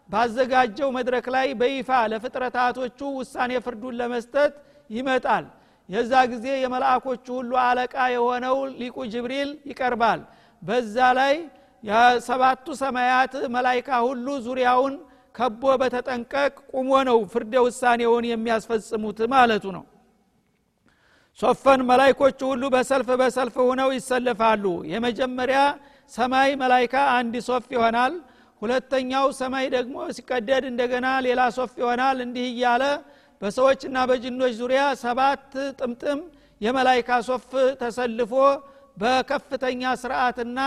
ባዘጋጀው 0.10 0.90
መድረክ 0.98 1.26
ላይ 1.36 1.48
በይፋ 1.60 1.90
ለፍጥረታቶቹ 2.12 3.00
ውሳኔ 3.18 3.52
ፍርዱን 3.66 3.98
ለመስጠት 4.02 4.54
ይመጣል 4.90 5.46
የዛ 5.90 6.14
ጊዜ 6.32 6.48
የመልአኮቹ 6.60 7.26
ሁሉ 7.38 7.52
አለቃ 7.64 7.96
የሆነው 8.14 8.58
ሊቁ 8.80 8.98
ጅብሪል 9.14 9.50
ይቀርባል። 9.70 10.20
በዛ 10.62 10.96
ላይ 11.20 11.34
የሰባቱ 11.84 12.66
ሰማያት 12.82 13.34
መላይካ 13.56 13.90
ሁሉ 14.08 14.28
ዙሪያውን 14.46 14.94
ከቦ 15.36 15.64
በተጠንቀቅ 15.82 16.54
ቁሞ 16.74 16.92
ነው 17.10 17.20
ፍርደ 17.34 17.54
ውሳኔውን 17.66 18.26
የሚያስፈጽሙት 18.30 19.20
ማለቱ 19.34 19.66
ነው። 19.78 19.84
ሶፈን 21.40 21.82
መላይኮቹ 21.90 22.40
ሁሉ 22.52 22.64
በሰልፍ 22.74 23.10
በሰልፍ 23.22 23.56
ሆነው 23.64 23.90
ይሰልፋሉ 23.98 24.64
የመጀመሪያ 24.92 25.60
ሰማይ 26.12 26.50
መላይካ 26.62 26.96
አንድ 27.18 27.36
ሶፍ 27.48 27.66
ይሆናል። 27.76 28.14
ሁለተኛው 28.62 29.26
ሰማይ 29.38 29.66
ደግሞ 29.76 29.96
ሲቀደድ 30.18 30.64
እንደገና 30.72 31.08
ሌላ 31.28 31.42
ሶፍ 31.56 31.72
ይሆናል። 31.82 32.18
እንዲህ 32.26 32.46
እያለ 32.52 32.84
በሰዎችና 33.42 33.98
በጅኖች 34.10 34.54
ዙሪያ 34.60 34.82
ሰባት 35.04 35.46
ጥምጥም 35.80 36.20
የመላይካ 36.62 37.10
ሶፍ 37.28 37.46
ተሰልፎ 37.82 38.34
በከፍተኛ 38.98 39.84
ስርዓትና 40.02 40.60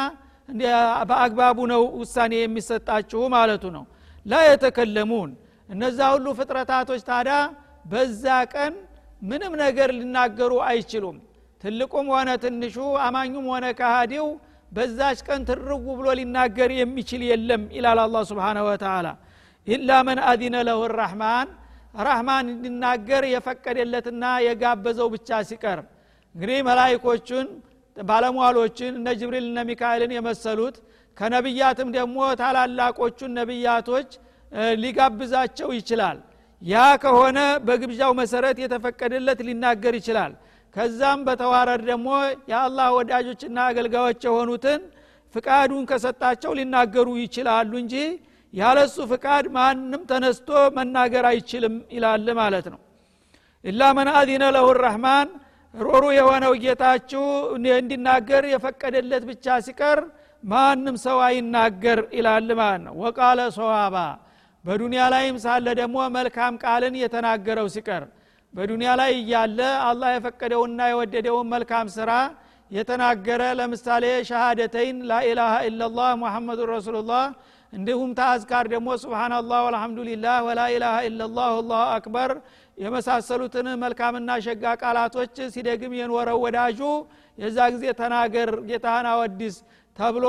በአግባቡ 1.10 1.58
ነው 1.72 1.82
ውሳኔ 2.00 2.32
የሚሰጣችሁ 2.40 3.20
ማለቱ 3.34 3.64
ነው። 3.76 3.84
ላ 4.26 4.40
የተከለሙን 4.46 5.30
እነዛ 5.68 5.98
ሁሉ 6.14 6.26
ፍጥረታቶች 6.38 7.02
ታዳ 7.08 7.30
በዛ 7.84 8.24
ቀን 8.54 8.74
ምንም 9.22 9.52
ነገር 9.62 9.90
ሊናገሩ 9.98 10.52
አይችሉም። 10.70 11.16
ትልቁም 11.62 12.06
ሆነ 12.14 12.30
ትንሹ 12.42 12.76
አማኙም 13.04 13.46
ሆነ 13.52 13.66
ካሃዲው 13.78 14.26
በዛች 14.72 15.18
ቀን 15.26 15.40
ትርጉ 15.48 15.84
ብሎ 15.98 16.06
ሊናገር 16.18 16.70
የሚችል 16.80 17.22
የለም 17.30 17.62
ይላል 17.76 17.98
አላ 18.04 18.16
ስብሓን 18.30 18.58
ወተላ 18.66 19.06
ኢላ 19.66 19.90
መን 20.08 20.18
አዚነ 20.30 20.56
ለሁ 20.68 20.80
ራሕማን 21.00 21.48
ራህማን 21.94 22.46
እንዲናገር 22.52 23.24
የፈቀደለትና 23.32 24.24
የጋበዘው 24.46 25.08
ብቻ 25.14 25.38
ሲቀር 25.48 25.80
እንግዲህ 26.34 26.58
መላይኮቹን 26.68 27.48
ባለሟሎችን 27.96 28.92
እነ 28.98 29.08
ጅብሪል 29.20 29.44
እነ 29.50 29.58
ሚካኤልን 29.68 30.12
የመሰሉት 30.16 30.76
ከነቢያትም 31.18 31.88
ደግሞ 31.96 32.18
ታላላቆቹን 32.40 33.34
ነቢያቶች 33.38 34.08
ሊጋብዛቸው 34.82 35.68
ይችላል። 35.78 36.18
ያ 36.62 36.82
ከሆነ 37.02 37.38
በግብዣው 37.66 38.12
መሰረት 38.20 38.56
የተፈቀደለት 38.62 39.40
ሊናገር 39.48 39.94
ይችላል። 40.00 40.32
ከዛም 40.76 41.20
በተዋረድ 41.26 41.82
ደግሞ 41.90 42.08
የአላህ 42.50 42.88
ወዳጆችና 42.96 43.58
አገልጋዮች 43.70 44.22
የሆኑትን 44.28 44.80
ፍቃዱን 45.34 45.84
ከሰጣቸው 45.90 46.52
ሊናገሩ 46.58 47.08
ይችላሉ 47.22 47.72
እንጂ 47.82 47.94
ያለሱ 48.54 48.96
ፍቃድ 49.10 49.44
ማንም 49.54 50.02
ተነስቶ 50.10 50.48
መናገር 50.76 51.24
አይችልም 51.30 51.76
ይላል 51.94 52.26
ማለት 52.40 52.66
ነው። 52.72 52.80
ኢላ 53.64 53.82
መን 53.96 54.08
አዚነ 54.18 54.44
ለሁ 54.56 54.66
ራህማን 54.80 55.28
ሮሩ 55.74 56.04
የሆነው 56.16 56.52
ጌታችሁ 56.64 57.22
እንዲናገር 57.76 58.44
የፈቀደለት 58.52 59.22
ብቻ 59.30 59.56
ሲቀር 59.66 60.00
ማንም 60.42 60.96
ሰው 61.04 61.18
አይናገር 61.26 62.00
ይላል 62.18 62.48
ማለት 62.60 62.82
ነው። 62.86 62.94
ወቃለ 63.04 63.40
ሰዋባ 63.56 63.96
በዱንያ 64.64 65.02
ላይም 65.14 65.36
ሳለ 65.44 65.66
ደግሞ 65.80 65.96
መልካም 66.16 66.54
ቃልን 66.62 66.94
የተናገረው 67.00 67.66
ሲቀር 67.74 68.04
በዱንያ 68.54 68.90
ላይ 69.00 69.12
እያለ 69.20 69.58
አላህ 69.88 70.10
የፈቀደውና 70.14 70.80
የወደደውን 70.90 71.48
መልካም 71.54 71.86
ስራ 71.96 72.10
የተናገረ 72.70 73.42
ለምሳሌ 73.58 74.04
ሸሃደተይን 74.28 74.98
ላኢላሃ 75.10 75.54
ኢላላህ 75.68 76.08
ሙሐመዱን 76.22 76.70
ረሱሉላህ 76.76 77.24
እንዲሁም 77.74 78.10
ታዝካር 78.18 78.66
ደግሞ 78.72 78.88
ስብናላህ 79.02 79.60
ወልሐምዱሊላህ 79.66 80.36
ወላኢላሃ 80.46 80.96
ኢላላህ 81.08 81.48
አላሁ 81.54 81.80
አክበር 81.94 82.30
የመሳሰሉትን 82.78 83.66
መልካምና 83.82 84.30
ሸጋ 84.46 84.74
ቃላቶች 84.82 85.36
ሲደግም 85.54 85.92
የኖረው 85.98 86.38
ወዳጁ 86.44 86.80
የዛ 87.38 87.58
ጊዜ 87.74 87.84
ተናገር 88.00 88.50
ጌታህን 88.68 89.06
አወድስ 89.12 89.56
ተብሎ 89.96 90.26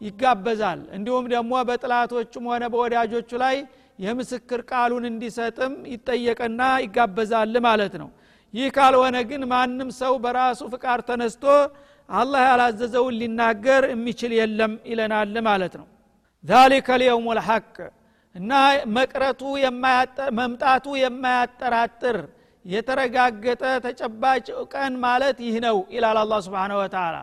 ይጋበዛል። 0.00 0.80
እንዲሁም 0.96 1.26
ደግሞ 1.34 1.52
በጥላቶቹም 1.68 2.46
ሆነ 2.52 2.64
በወዳጆቹ 2.72 3.30
ላይ 3.44 3.56
የምስክር 3.98 4.60
ቃሉን 4.70 5.04
እንዲሰጥም 5.10 5.72
ይጠየቅና 5.92 6.62
ይጋበዛል 6.84 7.54
ማለት 7.66 7.94
ነው። 8.02 8.08
ይህ 8.54 8.68
ካልሆነ 8.76 9.16
ግን 9.30 9.42
ማንም 9.52 9.90
ሰው 10.00 10.14
በራሱ 10.24 10.60
ፍቃድ 10.72 11.00
ተነስቶ 11.08 11.44
አላህ 12.08 12.42
ያላዘዘውን 12.48 13.16
ሊናገር 13.20 13.82
የሚችል 13.92 14.32
የለም 14.38 14.72
ይለናል 14.90 15.36
ማለት 15.46 15.74
ነው 15.80 15.86
ዛሊከ 16.44 16.88
ልየውም 17.00 17.26
ልሐቅ 17.38 17.74
እና 18.34 18.52
መቅረቱ 18.96 19.40
መምጣቱ 20.38 20.86
የማያጠራጥር 21.02 22.18
የተረጋገጠ 22.64 23.62
ተጨባጭ 23.84 24.46
ቀን 24.74 24.92
ማለት 25.04 25.38
ይህ 25.46 25.56
ነው 25.66 25.78
ይላል 25.94 26.18
አላ 26.22 26.34
ስብን 26.46 26.72
ወተላ 26.80 27.16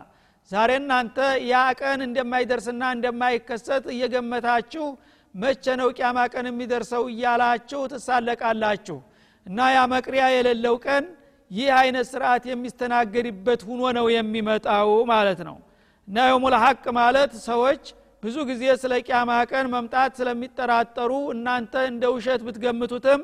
ዛሬ 0.50 0.70
እናንተ 0.80 1.18
ያ 1.48 1.56
ቀን 1.80 2.00
እንደማይደርስና 2.06 2.82
እንደማይከሰት 2.96 3.84
እየገመታችሁ 3.94 4.86
መቼ 5.34 5.64
ነው 5.80 5.88
ቅያማ 5.96 6.18
ቀን 6.32 6.46
የሚደርሰው 6.50 7.02
እያላችሁ 7.12 7.80
ትሳለቃላችሁ። 7.92 8.98
እና 9.46 9.58
ያ 9.74 9.80
መቅሪያ 9.92 10.24
የሌለው 10.34 10.74
ቀን 10.86 11.04
ይህ 11.50 11.70
አይነት 11.78 12.06
ስርዓት 12.10 12.44
የሚስተናገድበት 12.50 13.60
ሁኖ 13.68 13.82
ነው 13.98 14.06
የሚመጣው 14.14 14.90
ማለት 15.12 15.40
ነው። 15.48 15.56
እና 16.08 16.26
የሙል 16.28 16.54
ሐቅ 16.64 16.84
ማለት 16.98 17.32
ሰዎች 17.46 17.82
ብዙ 18.22 18.36
ጊዜ 18.48 18.62
ስለ 18.80 18.92
ቅያማ 19.00 19.30
ቀን 19.50 19.66
መምጣት 19.74 20.10
ስለሚጠራጠሩ 20.18 21.12
እናንተ 21.34 21.74
እንደ 21.90 22.04
ውሸት 22.14 22.40
ብትገምቱትም 22.46 23.20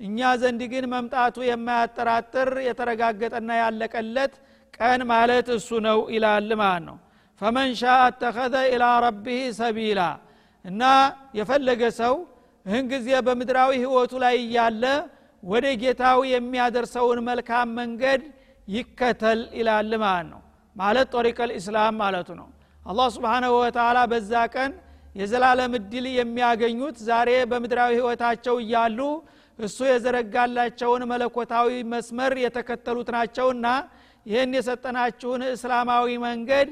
እኛ 0.00 0.18
ዘንድ 0.40 0.62
ግን 0.72 0.84
መምጣቱ 0.92 1.36
የማያጠራጥር 1.48 2.50
የተረጋገጠና 2.66 3.50
ያለቀለት 3.60 4.34
ቀን 4.78 5.00
ማለት 5.10 5.48
እሱ 5.56 5.68
ነው 5.86 5.98
ይላል 6.14 6.50
ማለት 6.62 6.84
ነው። 6.88 6.96
ፈመን 7.40 7.70
ሻ 7.80 7.92
አተኸዘ 8.06 8.54
ኢላ 8.72 8.84
ረቢህ 9.04 9.42
ሰቢላ። 9.60 10.00
እና 10.64 10.82
የፈለገ 11.38 11.82
ሰው 12.00 12.14
ይህን 12.66 12.86
ጊዜ 12.92 13.08
በምድራዊ 13.26 13.70
ህይወቱ 13.82 14.12
ላይ 14.24 14.34
እያለ 14.42 14.84
ወደ 15.42 15.66
ጌታው 15.82 16.18
የሚያደርሰውን 16.32 17.20
መልካም 17.28 17.68
መንገድ 17.78 18.22
ይከተል 18.68 19.40
ይላል 19.58 19.92
ማለት 20.04 20.26
ነው። 20.32 20.40
ማለት 20.76 21.08
ጦሪቀል 21.14 21.50
ኢስላም 21.58 21.94
ማለቱ 22.02 22.28
ነው 22.40 22.48
አላህ 22.86 23.08
ስብሓናሁ 23.14 23.52
ወተላ 23.58 23.98
በዛ 24.10 24.32
ቀን 24.54 24.70
የዘላለም 25.16 25.72
እድል 25.78 26.06
የሚያገኙት 26.12 26.96
ዛሬ 27.08 27.30
በምድራዊ 27.50 27.92
ህይወታቸው 27.98 28.56
እያሉ 28.62 28.98
እሱ 29.58 29.78
የዘረጋላቸውን 29.88 31.02
መለኮታዊ 31.10 31.70
መስመር 31.92 32.34
የተከተሉት 32.44 33.08
ናቸውና 33.16 33.66
ይህን 34.26 34.52
የሰጠናችሁን 34.56 35.42
እስላማዊ 35.48 36.06
መንገድ 36.24 36.68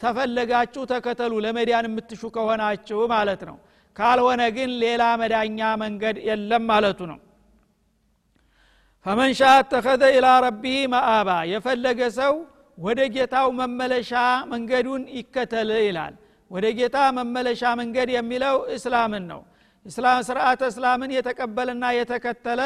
ተፈለጋችሁ 0.00 0.82
ተከተሉ። 0.92 1.32
ለመዳን 1.44 1.86
የምትሹ 1.88 2.22
ከሆናችሁ 2.34 3.00
ማለት 3.12 3.42
ነው። 3.48 3.56
ካልሆነ 3.96 4.42
ግን 4.56 4.70
ሌላ 4.82 5.02
መዳኛ 5.20 5.60
መንገድ 5.82 6.16
የለም 6.28 6.64
ማለቱ 6.70 7.00
ነው። 7.12 7.18
ፈመን 9.06 9.32
ሻ 9.38 9.42
ተኸዘ 9.72 10.02
ኢላ 10.16 10.28
ረቢህ 10.44 10.80
መአባ 10.94 11.28
የፈለገ 11.52 12.00
ሰው 12.18 12.34
ወደ 12.78 13.00
ጌታው 13.14 13.48
መመለሻ 13.60 14.12
መንገዱን 14.50 15.02
ይከተል 15.16 15.70
ይላል። 15.86 16.14
ወደ 16.50 16.66
ጌታ 16.78 16.96
መመለሻ 17.16 17.62
መንገድ 17.80 18.08
የሚለው 18.16 18.56
እስላምን 18.76 19.24
ነው። 19.32 19.40
እስላም 19.86 20.20
ስርዓተ 20.28 20.62
እስላምን 20.72 21.10
የተቀበለና 21.16 21.84
የተከተለ 21.98 22.60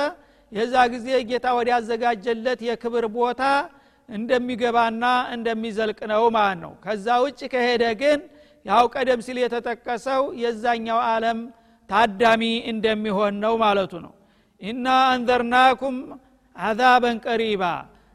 የዛ 0.53 0.75
ጊዜ 0.94 1.09
ጌታ 1.31 1.46
ወዲያዘጋጀለት 1.59 2.61
የክብር 2.68 3.05
ቦታ 3.16 3.42
እንደሚገባና 4.09 5.05
እንደሚዘልቅ 5.35 6.01
ነው 6.12 6.22
ማለት 6.37 6.59
ነው። 6.64 6.72
ከዛ 6.85 7.07
ውጭ 7.25 7.40
ከሄደ 7.53 7.85
ግን 8.03 8.20
ያው 8.66 8.85
ቀደም 8.94 9.20
ሲል 9.27 9.38
የተጠቀሰው 9.42 10.22
የዛኛው 10.42 10.98
ዓለም 11.09 11.38
ታዳሚ 11.90 12.42
እንደሚሆን 12.72 13.35
ነው 13.44 13.55
ማለቱ 13.64 13.92
ነው። 14.05 14.12
ኢና 14.61 14.87
አንዘርናኩም 15.12 15.96
አዛበን 16.57 17.16
ቀሪባ 17.27 17.62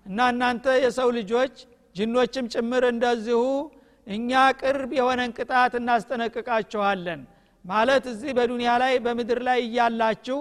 እና 0.05 0.19
እናንተ 0.33 0.65
የሰው 0.83 1.09
ልጆች 1.17 1.55
ጅኖችም 1.97 2.45
ጭምር 2.53 2.83
እንደዚሁ 2.91 3.41
እኛ 4.07 4.31
ቅርብ 4.59 4.91
የሆነን 4.97 5.31
ቅጣት 5.37 5.73
እናስጠነቅቃችኋለን 5.79 7.21
ማለት 7.65 8.05
እዚህ 8.11 8.31
በዱንያ 8.37 8.71
ላይ 8.83 8.93
በምድር 9.05 9.39
ላይ 9.47 9.59
እያላችሁ 9.65 10.39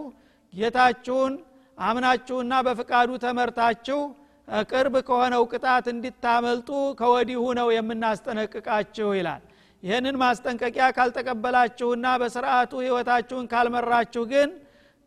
ጌታችሁን 0.53 1.33
አምናችሁና 1.79 2.53
በፍቃዱ 2.67 3.11
ተመርታችሁ 3.25 3.99
ቅርብ 4.71 4.95
ከሆነው 5.09 5.43
ቅጣት 5.53 5.87
እንዲታመልጡ 5.93 6.69
ከወዲሁ 7.01 7.43
ነው 7.59 7.69
የምናስጠነቅቃችሁ 7.77 9.09
ይላል። 9.19 9.43
ይህንን 9.83 10.17
ማስጠንቀቂያ 10.23 10.87
ካልተቀበላችሁና 10.97 12.07
በስርዓቱ 12.23 12.73
ህይወታችሁን 12.85 13.49
ካልመራችሁ 13.53 14.23
ግን 14.33 14.51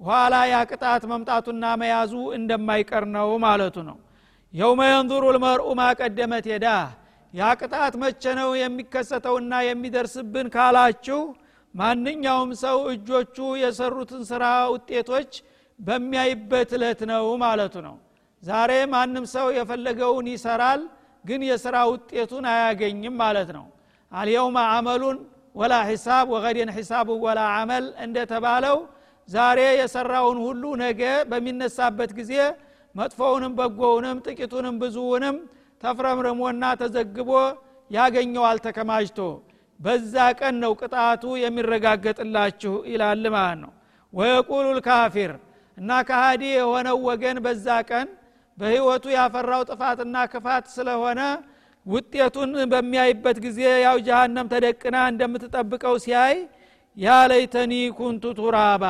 ኋላ 0.01 0.35
ያ 0.51 0.57
ቅጣት 0.71 1.03
መምጣቱና 1.11 1.65
መያዙ 1.81 2.13
እንደማይቀር 2.37 3.05
ነው 3.15 3.29
ማለቱ 3.45 3.77
ነው 3.89 3.97
የውመ 4.53 4.81
የንظሩ 4.89 5.23
ልመርኡ 5.35 5.67
ማቀደመት 5.79 6.45
ሄዳህ 6.51 6.85
ያ 7.33 7.49
ቅጣት 7.59 7.93
መቼ 8.01 8.23
ነው 8.39 8.49
የሚከሰተውና 8.59 9.53
የሚደርስብን 9.65 10.47
ካላችሁ 10.55 11.19
ማንኛውም 11.73 12.51
ሰው 12.63 12.77
እጆቹ 12.93 13.35
የሰሩትን 13.63 14.21
ስራ 14.29 14.43
ውጤቶች 14.73 15.31
በሚያይበት 15.79 16.71
እለት 16.77 17.01
ነው 17.11 17.25
ማለቱ 17.43 17.75
ነው። 17.87 17.95
ዛሬ 18.43 18.71
ማንም 18.93 19.25
ሰው 19.35 19.47
የፈለገውን 19.57 20.27
ይሰራል 20.33 20.81
ግን 21.25 21.41
የስራ 21.49 21.75
ውጤቱን 21.91 22.45
አያገኝም 22.53 23.15
ማለት 23.21 23.49
ነው። 23.57 23.65
አልየውመ 24.11 24.57
አመሉን 24.75 25.17
ወላ 25.55 25.75
ሒሳብ 25.89 26.25
ወገዴን 26.35 26.69
ሒሳቡ 26.77 27.09
ወላ 27.25 27.41
አመል 27.59 27.85
እንደተባለው 28.05 28.77
ዛሬ 29.29 29.59
የሰራውን 29.79 30.37
ሁሉ 30.45 30.63
ነገ 30.83 31.01
በሚነሳበት 31.31 32.11
ጊዜ 32.19 32.33
መጥፎውንም 32.95 33.53
በጎውንም 33.59 34.17
ጥቂቱንም 34.25 34.75
ብዙውንም 34.81 35.35
ተፍረምርሞና 35.83 36.63
ተዘግቦ 36.81 37.29
ያገኘዋል 37.91 38.57
ተከማጅቶ 38.65 39.19
በዛ 39.79 40.13
ቀን 40.39 40.55
ነው 40.63 40.71
ቅጣቱ 40.81 41.23
የሚረጋገጥላችሁ 41.43 42.73
ይላል 42.91 43.23
ማለት 43.35 43.59
ነው። 43.61 43.71
ወየቁሉ 44.13 44.65
ልካፊር 44.77 45.31
እና 45.77 45.99
ከሃዲ 46.07 46.43
የሆነው 46.53 46.97
ወገን 47.09 47.37
በዛ 47.45 47.67
ቀን 47.89 48.07
በህይወቱ 48.57 49.05
ያፈራው 49.15 49.61
ጥፋትና 49.69 50.15
ክፋት 50.31 50.65
ስለሆነ 50.75 51.21
ውጤቱን 51.85 52.51
በሚያይበት 52.71 53.37
ጊዜ 53.45 53.59
ያው 53.85 53.97
ጀሃነም 54.07 54.49
ተደቅና 54.53 54.97
እንደምትጠብቀው 55.11 55.95
ሲያይ 56.03 56.35
ያ 56.97 57.15
ለይተኒ 57.31 57.73
ኩንቱ 57.99 58.33
ቱራባ 58.39 58.83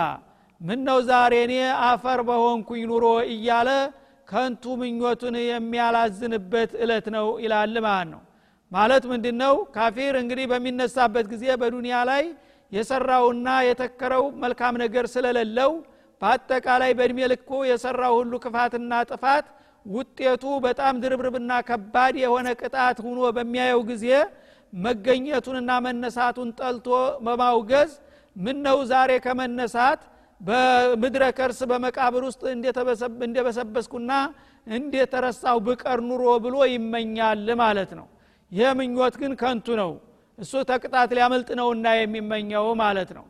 ምን 0.62 0.80
ነው 0.88 0.98
ዛሬ 1.10 1.34
እኔ 1.46 1.54
አፈር 1.88 2.20
በሆንኩኝ 2.30 2.82
ኑሮ 2.90 3.06
እያለ 3.34 3.70
ከንቱ 4.28 4.64
ምኞቱን 4.82 5.36
የሚያላዝንበት 5.44 6.72
እለት 6.84 7.06
ነው 7.16 7.28
ይላል 7.44 7.76
ማለት 7.80 8.10
ነው። 8.12 8.22
ማለት 8.72 9.04
ምንድ 9.12 9.26
ነው 9.42 9.56
ካፊር 9.76 10.16
እንግዲህ 10.22 10.46
በሚነሳበት 10.52 11.26
ጊዜ 11.32 11.46
በዱንያ 11.62 12.00
ላይ 12.10 12.24
የሰራውና 12.72 13.48
የተከረው 13.68 14.26
መልካም 14.44 14.76
ነገር 14.84 15.06
ስለሌለው 15.14 15.72
በአጠቃላይ 16.22 16.92
በእድሜ 16.98 17.20
ልኩ 17.32 17.50
የሰራው 17.70 18.14
ሁሉ 18.20 18.34
ክፋትና 18.44 18.94
ጥፋት 19.10 19.46
ውጤቱ 19.86 20.44
በጣም 20.66 20.96
ድርብርብና 21.04 21.52
ከባድ 21.68 22.16
የሆነ 22.24 22.48
ቅጣት 22.62 22.98
ሁኖ 23.06 23.20
በሚያየው 23.38 23.82
ጊዜ 23.90 24.06
መገኘቱንና 24.74 25.72
መነሳቱን 25.86 26.50
ጠልቶ 26.60 26.88
በማውገዝ 27.26 27.92
ምን 28.36 28.60
ዛሬ 28.92 29.12
ከመነሳት 29.24 30.02
በምድረ 30.42 31.24
ከርስ 31.38 31.60
በመቃብር 31.70 32.24
ውስጥ 32.28 32.42
እንደበሰበስኩና 33.24 34.12
እንደተረሳው 34.68 35.58
ብቀር 35.66 36.00
ኑሮ 36.10 36.24
ብሎ 36.46 36.56
ይመኛል 36.74 37.48
ማለት 37.62 37.92
ነው። 38.00 38.08
ይህ 38.52 38.70
ምኞት 38.80 39.16
ግን 39.22 39.34
ከንቱ 39.42 39.68
ነው። 39.82 39.92
እሱ 40.38 40.54
ተቅጣት 40.70 41.10
ሊያመልጥ 41.18 41.50
ነውና 41.60 41.88
የሚመኘው 41.98 42.68
ማለት 42.82 43.10
ነው። 43.18 43.26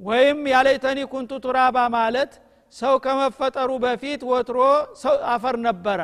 ወይም 0.00 0.38
ያለይተኒ 0.52 0.98
ኩንቱ 1.12 1.32
ቱራባ 1.44 1.76
ማለት 1.96 2.32
ሰው 2.74 2.94
ከመፈጠሩ 3.04 3.70
በፊት 3.84 4.22
ወትሮ 4.30 4.58
ሰው 5.02 5.16
አፈር 5.34 5.56
ነበረ 5.66 6.00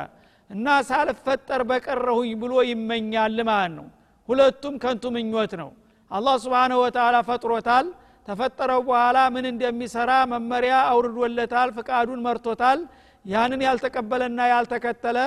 እና 0.50 0.66
ሳልፈጠር 0.88 1.62
በቀረሁኝ 1.70 2.30
ብሎ 2.42 2.52
ይመኛል 2.70 3.38
ማለት 3.50 3.72
ነው። 3.78 3.86
ሁለቱም 4.28 4.74
ከንቱ 4.82 5.04
ምኞት 5.16 5.52
ነው። 5.60 5.70
አላህ 6.10 6.34
ስብንሁ 6.44 6.78
ወተላ 6.84 7.16
ፈጥሮታል 7.28 7.86
ተፈጠረው 8.28 8.80
በኋላ 8.88 9.18
ምን 9.34 9.44
እንደሚሰራ 9.50 10.10
መመሪያ 10.32 10.74
አውርዶለታል 10.90 11.70
ፍቃዱን 11.76 12.20
መርቶታል። 12.26 12.80
ያንን 13.24 13.62
ያልተቀበለና 13.66 14.40
ያልተከተለ 14.52 15.18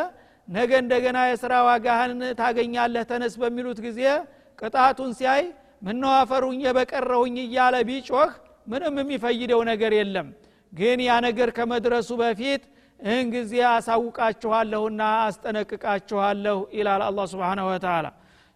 ነገ 0.47 0.71
እንደገና 0.83 1.17
የስራ 1.29 1.53
ዋጋህን 1.67 2.21
ታገኛለህ 2.39 3.03
ተነስ 3.11 3.35
በሚሉት 3.41 3.79
ጊዜ 3.85 3.99
ቅጣቱን 4.59 5.11
ሲያይ 5.19 5.43
ምነው 5.81 6.11
አፈሩኝ 6.17 6.61
በቀረሁኝ 6.77 7.35
እያለ 7.45 7.75
ቢጮህ 7.89 8.31
ምንም 8.67 8.95
የሚፈይደው 9.01 9.61
ነገር 9.71 9.93
የለም። 9.99 10.27
ግን 10.73 10.99
ያ 11.05 11.13
ነገር 11.25 11.49
ከመድረሱ 11.57 12.09
በፊት 12.21 12.63
እህን 12.99 13.27
ጊዜ 13.33 13.53
አሳውቃችኋለሁና 13.71 15.01
አስጠነቅቃችኋለሁ 15.25 16.57
ይላል 16.77 17.01
አላ 17.07 17.25
ስብን 17.31 17.59
ወተላ 17.67 18.05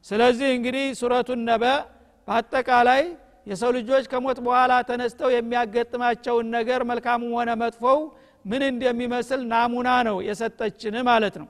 ስለዚህ 0.06 0.50
እንግዲህ 0.58 0.86
ሱረቱ 1.00 1.30
ነበ 1.44 1.64
በአጠቃላይ 2.28 3.02
የሰው 3.48 3.72
ልጆች 3.78 4.06
ከሞት 4.12 4.40
በኋላ 4.46 4.74
ተነስተው 4.88 5.30
የሚያገጥማቸውን 5.34 6.48
ነገር 6.56 6.82
መልካሙም 6.90 7.34
ሆነ 7.38 7.52
መጥፎው 7.62 8.00
ምን 8.46 8.62
እንደሚመስል 8.72 9.42
ናሙና 9.52 9.90
ነው 10.08 10.18
የሰጠችን 10.28 10.96
ማለት 11.10 11.36
ነው። 11.42 11.48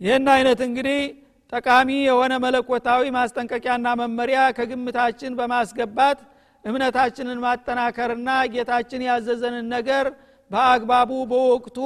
ይህን 0.00 0.26
አይነት 0.34 0.60
እንግዲህ 0.66 1.00
ጠቃሚ 1.52 1.90
የሆነ 2.06 2.32
መለኮታዊ 2.44 3.04
ማስጠንቀቂያና 3.16 3.88
መመሪያ 4.00 4.40
ከግምታችን 4.56 5.36
በማስገባት 5.38 6.18
እምነታችንን 6.64 7.38
ማጠናከርና 7.44 8.30
ጌታችን 8.54 9.04
ያዘዘንን 9.08 9.66
ነገር 9.74 10.06
በአግባቡ 10.50 11.10
በወቅቱ 11.30 11.78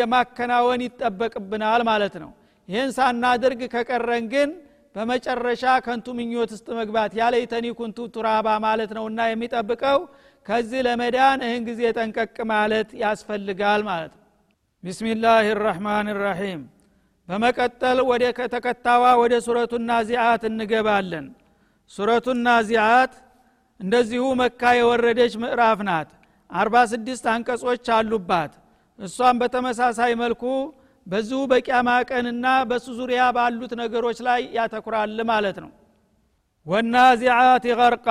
የማከናወን 0.00 0.80
ይጠበቅብናል 0.86 1.82
ማለት 1.90 2.14
ነው። 2.22 2.30
ይህን 2.68 2.90
ሳናድርግ 2.96 3.60
ከቀረን 3.72 4.24
ግን 4.34 4.50
በመጨረሻ 4.94 5.64
ከንቱ 5.84 6.06
ምኞት 6.18 6.50
ውስጥ 6.54 6.68
መግባት 6.78 7.12
ያለይተኒ 7.18 7.66
ኩንቱ 7.78 7.98
ቱራባ 8.14 8.48
ማለት 8.64 8.90
ነውና 8.96 9.20
የሚጠብቀው 9.28 9.98
ከዚህ 10.46 10.80
ለመዳን 10.86 11.40
እህን 11.46 11.62
ጊዜ 11.68 11.80
ጠንቀቅ 11.96 12.36
ማለት 12.52 12.88
ያስፈልጋል 13.02 13.82
ማለት 13.88 14.12
ነው። 14.14 14.24
ቢስሚላህ 14.84 15.38
ራህማን 15.62 16.08
ራሒም 16.20 16.62
በመቀጠል 17.28 17.98
ወደ 18.10 18.24
ከተከታዋ 18.38 19.04
ወደ 19.20 19.34
ሱረቱ 19.46 19.72
ናዚአት 19.88 20.42
እንገባለን። 20.48 21.26
ሱረቱ 21.90 22.26
ናዚአት 22.46 23.12
እንደዚሁ 23.80 24.24
መካ 24.40 24.62
የወረደች 24.78 25.34
ምዕራፍ 25.42 25.78
ናት። 25.88 26.10
አርባ 26.50 26.76
ስድስት 26.92 27.24
አንቀጾች 27.32 27.86
አሉባት። 27.96 28.52
እሷም 28.98 29.36
በተመሳሳይ 29.42 30.12
መልኩ 30.22 30.42
በዚሁ 31.06 31.40
በቂያማ 31.50 31.90
ቀንና 32.08 32.46
በሱ 32.70 32.86
ዙሪያ 32.98 33.22
ባሉት 33.36 33.72
ነገሮች 33.80 34.18
ላይ 34.26 34.40
ያተኩራል 34.56 35.18
ማለት 35.30 35.56
ነው። 35.64 35.70
ወናዚዓት 36.66 37.64
ገርቃ 37.80 38.08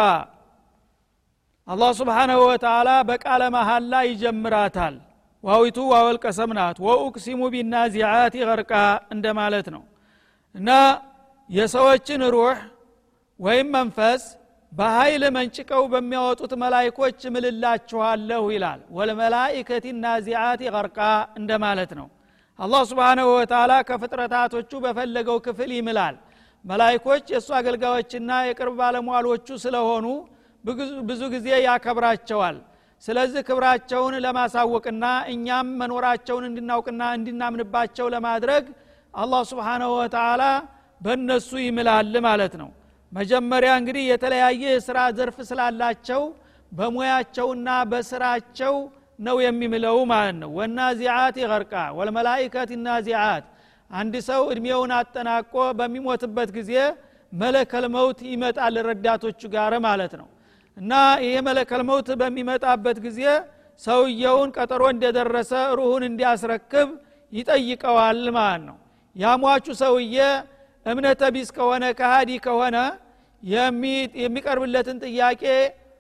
አላህ 1.67 1.91
ስብሓናሁ 1.99 2.39
ወተላ 2.49 2.89
በቃለ 3.10 3.43
መሐላ 3.56 3.93
ይጀምራታል። 4.08 4.95
ዋዊቱ 5.43 5.80
ዋወል 5.91 6.17
ቀሰም 6.23 6.52
ናት። 6.58 6.78
ወኡቅሲሙ 6.86 7.41
ቢናዚዓት 7.54 8.36
ገርቃ 8.41 8.73
እንደማለት 9.15 9.67
ነው። 9.75 9.84
እና 10.56 10.69
የሰዎችን 11.49 12.21
ሩህ 12.36 12.58
ወይም 13.39 13.67
መንፈስ 13.75 14.23
በኃይል 14.71 15.23
መንጭቀው 15.36 15.84
በሚያወጡት 15.93 16.52
መላይኮች 16.63 17.21
ምልላችኋለሁ 17.36 18.43
ይላል። 18.56 18.82
ወልመላኢከቲ 18.97 19.86
ናዚዓት 20.04 20.62
ገርቃ 20.75 20.99
እንደማለት 21.39 21.93
ነው 21.99 22.08
አላህ 22.60 22.82
ስብሓንሁ 22.89 23.28
ወተላ 23.34 23.74
ከፍጥረታቶቹ 23.89 24.72
በፈለገው 24.86 25.38
ክፍል 25.45 25.69
ይምላል። 25.76 26.15
መላይኮች 26.65 27.26
የእሱ 27.34 27.50
አገልጋዮችና 27.60 28.32
የቅርብ 28.48 28.74
ባለሟሎቹ 28.80 29.48
ስለሆኑ 29.63 30.06
ብዙ 31.10 31.22
ጊዜ 31.36 31.48
ያከብራቸዋል። 31.65 32.58
ስለዚህ 33.04 33.41
ክብራቸውን 33.50 34.15
ለማሳወቅና 34.26 35.06
እኛም 35.34 35.67
መኖራቸውን 35.82 36.45
እንድናውቅና 36.50 37.04
እንድናምንባቸው 37.17 38.08
ለማድረግ 38.15 38.65
አላህ 39.13 39.41
ስብሓንሁ 39.52 39.91
ወተላ 40.00 40.43
በእነሱ 41.02 41.50
ይምላል 41.65 42.13
ማለት 42.28 42.54
ነው። 42.62 42.69
መጀመሪያ 43.12 43.72
እንግዲህ 43.82 44.04
የተለያየ 44.10 44.63
የስራ 44.72 45.00
ዘርፍ 45.17 45.38
ስላላቸው 45.50 46.24
በሙያቸውና 46.72 47.69
በስራቸው 47.91 48.76
ነው 49.20 49.38
የሚምለው 49.44 49.98
ማለት 50.12 50.36
ነው። 50.42 50.50
ወናዚዓት 50.58 51.36
ይቀርቃ 51.42 51.74
ወልመላይከት 51.98 52.70
ናዚዓት። 52.86 53.46
አንድ 53.92 54.14
ሰው 54.28 54.42
እድሜውን 54.52 54.92
አጠናቆ 54.98 55.54
በሚሞትበት 55.80 56.50
ጊዜ 56.58 56.74
መለከል 57.34 57.86
መውት 57.96 58.20
ይመጣል 58.32 58.76
ረዳቶቹ 58.88 59.42
ጋር 59.56 59.74
ማለት 59.88 60.14
ነው። 60.22 60.28
እና 60.78 60.92
ይሄ 61.24 61.34
መለከል 61.48 61.82
መውት 61.90 62.10
በሚመጣበት 62.22 62.98
ጊዜ 63.06 63.22
ሰውየውን 63.82 64.50
ቀጠሮ 64.58 64.84
እንደደረሰ 64.94 65.52
ሩሁን 65.80 66.04
እንዲያስረክብ 66.08 66.90
ይጠይቀዋል 67.34 68.22
ማለት 68.38 68.64
ነው። 68.70 68.78
ያሟቹ 69.16 69.66
ሰውዬ 69.82 70.18
እምነተ 70.86 71.22
ቢስ 71.36 71.50
ከሆነ 71.58 71.86
ከሃዲ 72.00 72.32
ከሆነ 72.46 72.78
የሚቀርብለትን 74.24 74.98
ጥያቄ 75.06 75.44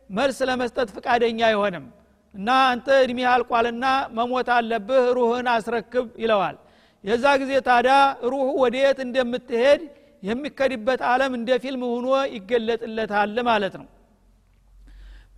መልስ 0.09 0.37
ለመስጠት 0.49 0.89
ፍቃደኛ 0.95 1.39
አይሆንም 1.49 1.85
እና 2.35 2.49
አንተ 2.71 2.87
እድሜ 3.03 3.19
አልቋልና 3.31 3.85
መሞት 4.17 4.49
አለብህ 4.55 5.05
ሩህን 5.17 5.47
አስረክብ 5.53 6.07
ይለዋል። 6.23 6.57
የዛ 7.03 7.25
ጊዜ 7.41 7.51
ታዳ 7.67 7.89
ሩሁ 8.31 8.47
ወደ 8.63 8.75
የት 8.83 8.99
እንደምትሄድ 9.05 9.81
የሚከድበት 10.23 11.01
አለም 11.11 11.33
እንደ 11.37 11.49
ፊልም 11.63 11.83
ሁኖ 11.89 12.07
ይገለጥለታል 12.35 13.35
ማለት 13.49 13.75
ነው። 13.81 13.87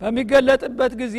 በሚገለጥበት 0.00 0.92
ጊዜ 1.02 1.18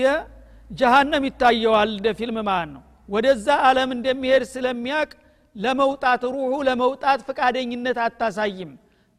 ጀሃነም 0.71 1.23
ይታየዋል 1.29 1.89
እንደ 1.95 2.07
ፊልም 2.19 2.37
ማለት 2.43 2.71
ነው። 2.75 2.83
ወደዛ 3.09 3.47
አለም 3.67 3.89
እንደሚሄድ 3.95 4.43
ስለሚያቅ 4.53 5.09
ለመውጣት 5.55 6.21
ሩሁ 6.35 6.51
ለመውጣት 6.67 7.19
ፍቃደኝነት 7.27 7.97
አታሳይም። 8.05 8.71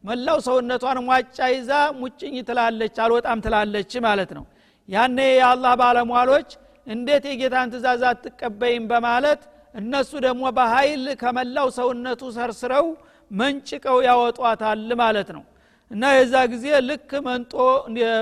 መላው 0.03 0.37
ሰውነቷን 0.47 0.97
ሟጫ 1.07 1.37
ይዛ 1.53 1.71
ሙጭኝ 1.99 2.35
ትላለች 2.49 2.97
አልወጣም 3.03 3.39
ትላለች 3.45 3.91
ማለት 4.07 4.31
ነው 4.37 4.43
ያኔ 4.89 5.17
የአላህ 5.33 5.73
ባለሟሎች 5.81 6.49
እንዴት 6.87 7.23
የጌታን 7.29 7.71
ትእዛዝ 7.73 8.01
አትቀበይም 8.09 8.83
በማለት 8.91 9.41
እነሱ 9.75 10.11
ደግሞ 10.25 10.43
በኃይል 10.57 11.05
ከመላው 11.21 11.67
ሰውነቱ 11.77 12.21
ሰርስረው 12.35 12.85
መንጭቀው 13.31 13.97
ያወጧታል 14.07 14.89
ማለት 15.01 15.29
ነው። 15.35 15.43
እና 15.91 16.03
የዛ 16.15 16.35
ጊዜ 16.53 16.67
ልክ 16.89 17.11
መንጦ 17.27 17.53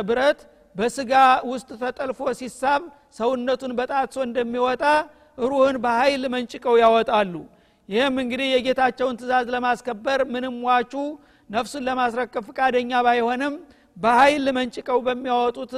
ብረት 0.07 0.39
በስጋ 0.75 1.11
ውስጥ 1.51 1.69
ተጠልፎ 1.81 2.19
ሲሳብ 2.39 2.81
ሰውነቱን 3.17 3.73
በጣትሶ 3.79 4.17
እንደሚወጣ 4.27 4.83
ሩህን 5.43 5.77
በኃይል 5.83 6.23
መንጭቀው 6.33 6.75
ያወጣሉ። 6.83 7.33
ይህም 7.89 8.15
እንግዲህ 8.23 8.47
የጌታቸውን 8.51 9.17
ትእዛዝ 9.19 9.47
ለማስከበር 9.55 10.19
ምንም 10.33 10.57
ዋቹ 10.67 10.93
ነፍሱን 11.49 11.83
ለማስረከብ 11.87 12.43
ፍቃደኛ 12.49 12.91
ባይሆንም 13.05 13.53
በኃይል 13.97 14.45
መንጭቀው 14.57 14.99
በሚያወጡት 15.07 15.73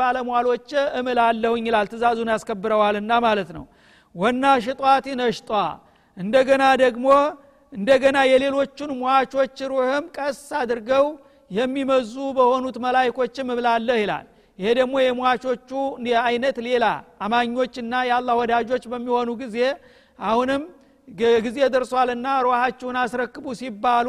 ባለሟሎች 0.00 0.68
እምላለሁኝ 0.98 1.64
ይላል። 1.68 1.86
ትእዛዙን 1.92 2.30
ያስከብረዋልና 2.34 3.12
ማለት 3.26 3.50
ነው። 3.56 3.64
ወና 4.14 4.44
ሽጧቲ 4.64 5.06
ነሽጧ 5.20 5.50
እንደገና 6.16 6.64
ደግሞ 6.82 7.06
እንደገና 7.72 8.18
የሌሎቹን 8.30 8.90
ሟቾች 9.00 9.58
ሩህም 9.70 10.04
ቀስ 10.16 10.42
አድርገው 10.60 11.06
የሚመዙ 11.50 12.14
በሆኑት 12.36 12.76
መላይኮችም 12.84 13.48
እብላለህ 13.54 13.98
ይላል። 14.02 14.26
ይሄ 14.58 14.68
ደግሞ 14.78 14.94
የሟቾቹ 15.02 15.70
አይነት 16.24 16.56
ሌላ 16.66 16.84
አማኞችና 17.24 17.94
የአላህ 18.08 18.34
ወዳጆች 18.40 18.84
በሚሆኑ 18.92 19.30
ጊዜ 19.42 19.58
አሁንም 20.24 20.62
ጊዜ 21.44 21.58
ደርሷልና 21.74 22.26
ሩሃችሁን 22.46 22.96
አስረክቡ 23.00 23.46
ሲባሉ 23.58 24.08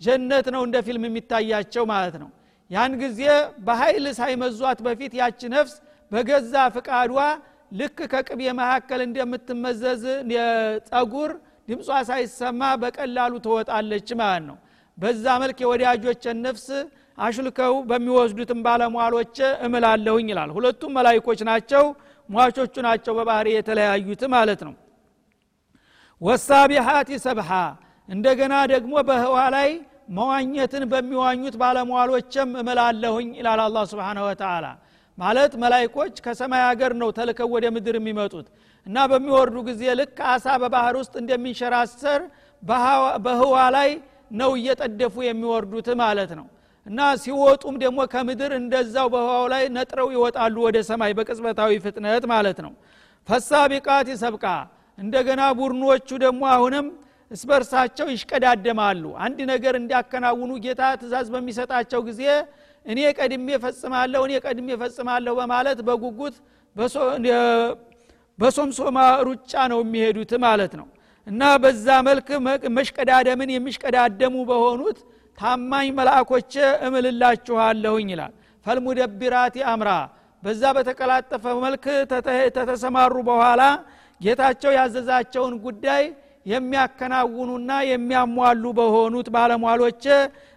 ጀነት 0.00 0.46
ነው 0.54 0.62
እንደ 0.66 0.76
ፊልም 0.86 1.04
የሚታያቸው 1.08 1.84
ማለት 1.92 2.14
ነው 2.22 2.30
ያን 2.72 2.92
ጊዜ 3.02 3.20
በኃይል 3.66 4.04
ሳይመዟት 4.18 4.78
በፊት 4.86 5.12
ያች 5.20 5.40
ነፍስ 5.54 5.74
በገዛ 6.10 6.54
ፍቃዷ 6.74 7.16
ልክ 7.72 7.98
ከቅቤ 8.12 8.40
መካከል 8.58 9.00
እንደምትመዘዝ 9.06 10.02
ጸጉር 10.88 11.30
ድምጿ 11.68 11.88
ሳይሰማ 12.08 12.62
በቀላሉ 12.82 13.32
ትወጣለች 13.44 14.08
ማለት 14.20 14.44
ነው። 14.48 14.56
በዛ 14.98 15.24
መልክ 15.42 15.58
የወዳጆችን 15.62 16.40
ነፍስ 16.46 16.66
አሹልከው 17.18 17.74
በሚወስዱትም 17.88 18.60
ባለሟሎች 18.66 19.36
እምላለሁኝ 19.66 20.26
ይላል። 20.32 20.50
ሁለቱም 20.56 20.92
መላይኮች 20.98 21.40
ናቸው 21.50 21.84
ሟቾቹ 22.28 22.74
ናቸው 22.86 23.12
በባህሪ 23.18 23.48
የተለያዩት 23.56 24.22
ማለት 24.34 24.60
ነው። 24.68 24.74
ወሳቢሓት 26.20 27.08
ሰብሓ 27.24 27.50
እንደገና 28.08 28.54
ደግሞ 28.72 28.94
በህዋ 29.08 29.36
ላይ 29.56 29.70
መዋኘትን 30.08 30.84
በሚዋኙት 30.92 31.54
ባለሟሎችም 31.62 32.50
እምላለሁኝ 32.62 33.28
ይላል 33.38 33.60
አላ 33.64 33.84
ስብን 33.90 34.18
ወተላ 34.26 34.66
ማለት 35.18 35.52
መላይኮች 35.62 36.14
ከሰማይ 36.24 36.62
ሀገር 36.68 36.92
ነው 37.00 37.08
ተልከው 37.16 37.48
ወደ 37.54 37.66
ምድር 37.74 37.96
የሚመጡት 37.98 38.46
እና 38.86 38.96
በሚወርዱ 39.10 39.56
ጊዜ 39.68 39.82
ልክ 40.00 40.18
አሳ 40.30 40.46
በባህር 40.62 40.94
ውስጥ 41.00 41.14
እንደሚንሸራሰር 41.22 42.22
በህዋ 43.24 43.56
ላይ 43.76 43.90
ነው 44.32 44.50
እየጠደፉ 44.58 45.14
የሚወርዱት 45.26 45.88
ማለት 46.02 46.30
ነው። 46.38 46.46
እና 46.86 47.00
ሲወጡም 47.22 47.74
ደግሞ 47.82 47.98
ከምድር 48.12 48.52
እንደዛው 48.58 49.08
በህዋው 49.14 49.44
ላይ 49.52 49.64
ነጥረው 49.76 50.08
ይወጣሉ 50.14 50.56
ወደ 50.66 50.78
ሰማይ 50.88 51.12
በቅጽበታዊ 51.18 51.72
ፍጥነት 51.84 52.24
ማለት 52.32 52.58
ነው። 52.64 52.72
ፈሳቢቃት 53.28 54.08
ሰብቃ 54.22 54.46
እንደገና 54.98 55.42
ቡድኖቹ 55.58 56.08
ደግሞ 56.24 56.42
አሁንም 56.54 56.86
እስበርሳቸው 57.32 58.06
ይሽቀዳደማሉ። 58.12 59.04
አንድ 59.24 59.38
ነገር 59.52 59.74
እንዲያከናውኑ 59.80 60.50
ጌታ 60.64 60.82
ትእዛዝ 61.00 61.28
በሚሰጣቸው 61.34 62.00
ጊዜ 62.08 62.22
እኔ 62.86 62.98
ቀድሜ 63.18 63.48
ፈጽማለሁ 63.64 64.20
እኔ 64.28 64.32
ቀድሜ 64.46 64.68
ፈጽማለሁ 64.80 65.32
በማለት 65.40 65.78
በጉጉት 65.88 66.36
በሶምሶማ 68.38 68.98
ሩጫ 69.26 69.52
ነው 69.72 69.80
የሚሄዱት 69.84 70.32
ማለት 70.44 70.72
ነው። 70.80 70.86
እና 71.26 71.42
በዛ 71.62 71.86
መልክ 72.06 72.28
መሽቀዳደምን 72.76 73.50
የሚሽቀዳደሙ 73.54 74.34
በሆኑት 74.48 74.98
ታማኝ 75.38 75.88
መልአኮቼ 75.98 76.54
እምልላችኋለሁኝ 76.86 78.08
ይላል። 78.14 78.32
ፈልሙደቢራት 78.66 79.56
አምራ። 79.72 79.90
በዛ 80.42 80.62
በተቀላጠፈ 80.76 81.44
መልክ 81.64 81.84
ተተሰማሩ 82.56 83.14
በኋላ 83.28 83.62
ጌታቸው 84.20 84.72
ያዘዛቸውን 84.78 85.54
ጉዳይ 85.64 86.02
የሚያከናውኑና 86.46 87.72
የሚያሟሉ 87.88 88.64
በሆኑት 88.78 89.28
ባለሟሎች 89.34 90.04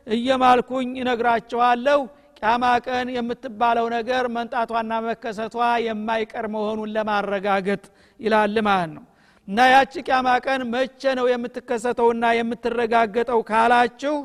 እየማልኩኝ 0.07 0.89
እነግራችኋለሁ 1.03 1.99
ቂያማ 2.39 2.63
ቀን 2.85 3.07
የምትባለው 3.15 3.85
ነገር 3.95 4.23
መንጣቷና 4.35 4.93
መከሰቷ 5.05 5.55
የማይቀር 5.85 6.45
መሆኑን 6.55 6.89
ለማረጋገጥ 6.95 7.83
ይላል 8.19 8.55
ማለት 8.67 8.91
ነው። 8.95 9.03
እና 9.47 9.67
ያቺ 9.71 9.93
ቂያማ 10.07 10.29
ቀን 10.45 10.61
መቼ 10.73 11.01
ነው 11.19 11.27
የምትከሰተውና 11.31 12.25
የምትረጋገጠው 12.37 13.39
ካላችሁ 13.49 14.15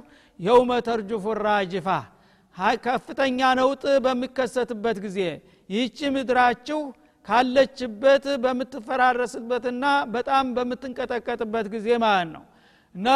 የውመ 0.41 0.73
ተርጁፉ 0.87 1.25
ራጅፋ 1.43 1.89
ከፍተኛ 2.85 3.41
ነውጥ 3.59 3.85
በሚከሰትበት 4.05 4.97
ጊዜ። 5.05 5.19
ይህቺ 5.71 5.99
ምድራችሁ 6.15 6.81
ካለችበት 7.29 8.25
በምትፈራረስበትና 8.45 9.85
በጣም 10.15 10.47
በምትንቀጠቀጥበት 10.57 11.67
ጊዜ 11.75 11.89
ማለት 12.05 12.31
ነው። 12.37 12.45
እና 12.95 13.09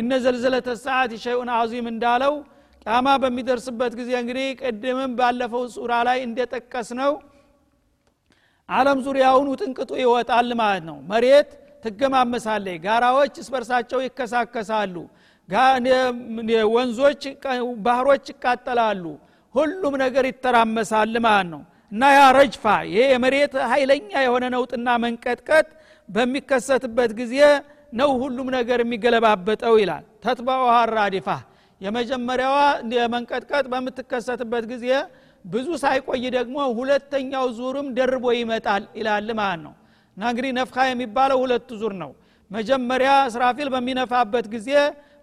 እነ 0.00 0.10
ዘልዘለተ 0.24 0.68
ሰዓት 0.84 1.12
ሸይኡን 1.24 1.50
አዚም 1.56 1.86
እንዳለው 1.92 2.34
ቃማ 2.86 3.06
በሚደርስበት 3.22 3.92
ጊዜ 3.98 4.10
እንግዲህ 4.20 4.46
ቅድምም 4.60 5.12
ባለፈው 5.18 5.64
ሱራ 5.74 5.92
ላይ 6.08 6.18
እንደጠቀስ 6.26 6.88
ነው 7.00 7.12
አለም 8.68 8.98
ዙሪያውን 9.06 9.48
ውጥንቅጡ 9.52 9.90
ይወጣል 10.02 10.50
ማለት 10.60 10.84
ነው። 10.88 10.98
መሬት 11.10 11.50
ትገማመሳለች 11.84 12.78
ጋራዎች 12.84 13.34
እስበርሳቸው 13.42 14.00
ይከሳከሳሉ 14.06 14.94
ወንዞች 16.74 17.22
ባህሮች 17.86 18.26
ይቃጠላሉ 18.32 19.04
ሁሉም 19.54 19.94
ነገር 20.02 20.24
ይተራመሳል 20.30 21.14
ማለት 21.26 21.48
ነው 21.52 21.62
እና 21.92 22.02
ያ 22.14 22.22
ረጅፋ 22.36 22.64
ይሄ 22.88 23.04
የመሬት 23.12 23.54
ኃይለኛ 23.70 24.10
የሆነ 24.24 24.44
ነውጥና 24.54 24.88
መንቀጥቀጥ 25.04 25.66
በሚከሰትበት 26.08 27.10
ጊዜ 27.20 27.34
ነው 27.92 28.10
ሁሉም 28.22 28.48
ነገር 28.56 28.78
የሚገለባበጠው 28.82 29.74
ይላል። 29.82 30.04
ተትባውሃ 30.24 30.76
ራዲፋ 30.92 31.28
የመጀመሪያዋ 31.80 32.56
መንቀጥቀጥ 33.14 33.64
በምትከሰትበት 33.72 34.64
ጊዜ 34.72 34.86
ብዙ 35.44 35.68
ሳይቆይ 35.82 36.24
ደግሞ 36.36 36.56
ሁለተኛው 36.78 37.46
ዙርም 37.58 37.86
ደርቦ 37.98 38.24
ይመጣል 38.38 38.82
ይላል 38.98 39.28
ማለት 39.40 39.60
ነው። 39.66 39.74
እና 40.16 40.22
እንግዲህ 40.32 40.52
ነፍካ 40.58 40.76
የሚባለው 40.88 41.38
ሁለት 41.44 41.70
ዙር 41.80 41.94
ነው። 42.02 42.10
መጀመሪያ 42.50 43.10
እስራፊል 43.28 43.68
በሚነፋበት 43.74 44.46
ጊዜ 44.54 44.70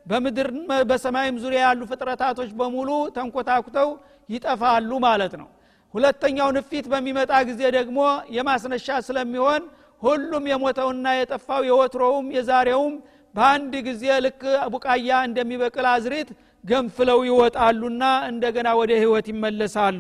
በምድር 0.05 0.47
በሰማይም 0.89 1.37
ዙሪያ 1.43 1.61
ያሉ 1.65 1.81
ፍጥረታቶች 1.89 2.51
በሙሉ 2.59 2.89
ተንኮታኩተው 3.15 3.89
ይጠፋሉ 4.29 4.91
ማለት 5.05 5.33
ነው 5.41 5.47
ሁለተኛው 5.93 6.49
ንፊት 6.55 6.85
በሚመጣ 6.91 7.31
ጊዜ 7.49 7.61
ደግሞ 7.77 7.99
የማስነሻ 8.37 8.97
ስለሚሆን 9.07 9.61
ሁሉም 10.01 10.43
የሞተውና 10.51 11.05
የጠፋው 11.17 11.61
የወትሮውም 11.67 12.27
የዛሬውም 12.35 12.95
በአንድ 13.35 13.73
ጊዜ 13.87 14.03
ልክ 14.25 14.41
ቡቃያ 14.73 15.09
እንደሚበቅል 15.27 15.87
አዝሪት 15.93 16.29
ገንፍለው 16.63 17.19
ይወጣሉና 17.27 18.03
እንደገና 18.29 18.67
ወደ 18.79 18.91
ህይወት 19.01 19.27
ይመለሳሉ። 19.31 19.99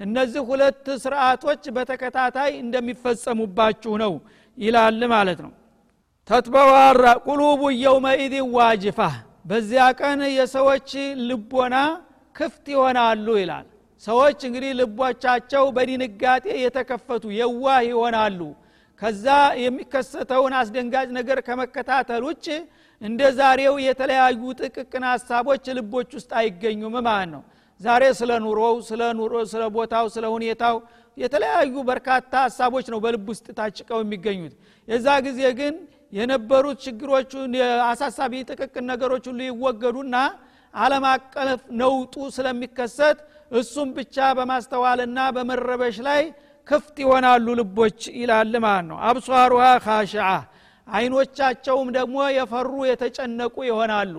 እነዚህ 0.00 0.42
ሁለት 0.50 0.86
ስርዓቶች 1.04 1.62
በተከታታይ 1.76 2.50
እንደሚፈጸሙባችሁ 2.62 3.92
ነው 4.02 4.12
ይላል 4.58 5.00
ማለት 5.14 5.38
ነው። 5.46 5.52
ተትበዋራ 6.30 7.04
ቁሉቡ 7.26 7.62
የውመኢድ 7.82 8.34
ዋጅፋ 8.56 9.00
በዚያ 9.50 9.84
ቀን 10.00 10.20
የሰዎች 10.38 10.90
ልቦና 11.28 11.76
ክፍት 12.36 12.64
ይሆናሉ 12.74 13.26
ይላል 13.40 13.66
ሰዎች 14.02 14.38
እንግዲህ 14.48 14.70
ልቦቻቸው 14.80 15.64
በድንጋጤ 15.76 16.46
የተከፈቱ 16.64 17.24
የዋህ 17.38 17.80
ይሆናሉ። 17.88 18.40
ከዛ 19.02 19.26
የሚከሰተውን 19.62 20.52
አስደንጋጭ 20.60 21.08
ነገር 21.18 21.38
ከመከታተል 21.46 22.22
ውጭ 22.28 22.46
እንደ 23.02 23.20
ዛሬው 23.38 23.74
የተለያዩ 23.86 24.42
ጥቅቅን 24.60 25.04
ሀሳቦች 25.10 25.64
ልቦች 25.78 26.10
ውስጥ 26.18 26.30
አይገኙም 26.40 26.94
ማለት 27.06 27.28
ነው። 27.34 27.42
ዛሬ 27.80 28.02
ስለ 28.20 28.32
ኑሮው 28.44 28.76
ስለ 28.88 29.02
ኑሮ 29.18 29.34
ስለ 29.50 29.62
ቦታው 29.74 30.06
ስለ 30.14 30.24
ሁኔታው 30.34 30.76
የተለያዩ 31.16 31.74
በርካታ 31.88 32.32
ሀሳቦች 32.46 32.86
ነው 32.92 32.98
በልብ 33.04 33.26
ውስጥ 33.32 33.46
ታጭቀው 33.58 34.00
የሚገኙት። 34.02 34.54
የዛ 34.88 35.06
ጊዜ 35.26 35.40
ግን 35.60 35.74
የነበሩት 36.12 36.78
ችግሮቹ 36.84 37.32
አሳሳቢ 37.90 38.32
ጥቅቅን 38.50 38.84
ነገሮች 38.92 39.24
ሁሉ 39.30 39.40
ይወገዱና 39.48 40.16
አለም 40.76 41.04
አቀፍ 41.10 41.60
ነውጡ 41.80 42.14
ስለሚከሰት 42.36 43.18
እሱም 43.52 43.88
ብቻ 43.96 44.16
በማስተዋልና 44.38 45.18
በመረበሽ 45.36 45.96
ላይ 46.08 46.22
ክፍት 46.66 46.96
ይሆናሉ 47.02 47.46
ልቦች 47.60 48.00
ይላል 48.20 48.52
ማለት 48.64 48.86
ነው። 48.88 48.98
አብሷሩሃ 49.08 49.66
ካሽዓ 49.84 50.28
አይኖቻቸውም 50.88 51.88
ደግሞ 51.96 52.16
የፈሩ 52.36 52.72
የተጨነቁ 52.88 53.56
ይሆናሉ። 53.68 54.14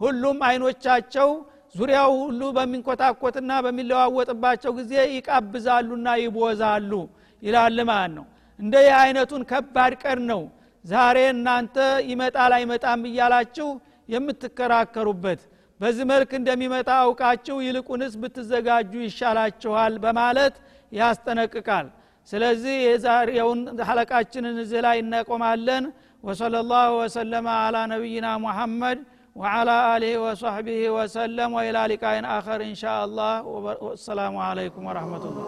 ሁሉም 0.00 0.38
አይኖቻቸው 0.48 1.28
ዙሪያው 1.74 2.12
ሁሉ 2.22 2.40
በሚንኮታኮትና 2.56 3.50
በሚለዋወጥባቸው 3.64 4.72
ጊዜ 4.78 4.92
ይቃብዛሉና 5.14 6.08
ይቦዛሉ 6.22 6.92
ይላል 7.42 7.78
ማለት 7.90 8.12
ነው። 8.16 8.26
እንደ 8.58 8.74
ይህ 8.86 8.94
አይነቱን 9.02 9.42
ከባድ 9.50 9.92
ቀን 10.02 10.20
ነው። 10.30 10.42
ዛሬ 10.84 11.18
እናንተ 11.32 11.76
ይመጣል 12.10 12.52
አይመጣም 12.58 13.00
እያላችሁ 13.08 13.68
የምትከራከሩበት 14.08 15.40
በዚህ 15.79 16.05
መልክ 16.11 16.31
እንደሚመጣ 16.39 16.89
አውቃችሁ 17.03 17.57
ይልቁንስ 17.65 18.13
ብትዘጋጁ 18.21 18.93
ይሻላችኋል 19.07 19.93
በማለት 20.05 20.55
ያስጠነቅቃል 20.91 21.87
ስለዚህ 22.27 22.75
የዛሬውን 22.85 23.59
ሐለቃችንን 23.89 24.55
እዚህ 24.63 24.79
ላይ 24.85 24.97
እናቆማለን 25.03 25.85
ወሰለ 26.23 26.55
ላሁ 26.71 26.93
ወሰለመ 27.01 27.47
አላ 27.65 27.77
ነቢይና 27.93 28.29
ሙሐመድ 28.45 29.01
وعلى 29.35 29.75
آله 29.95 30.13
وصحبه 30.25 30.81
وسلم 30.89 31.49
وإلى 31.57 31.81
لقاء 31.91 32.15
آخر 32.39 32.59
إن 32.63 32.75
شاء 32.75 32.99
الله 33.05 33.33
والسلام 33.85 34.35
عليكم 34.49 34.81
ورحمة 34.89 35.23
الله 35.29 35.45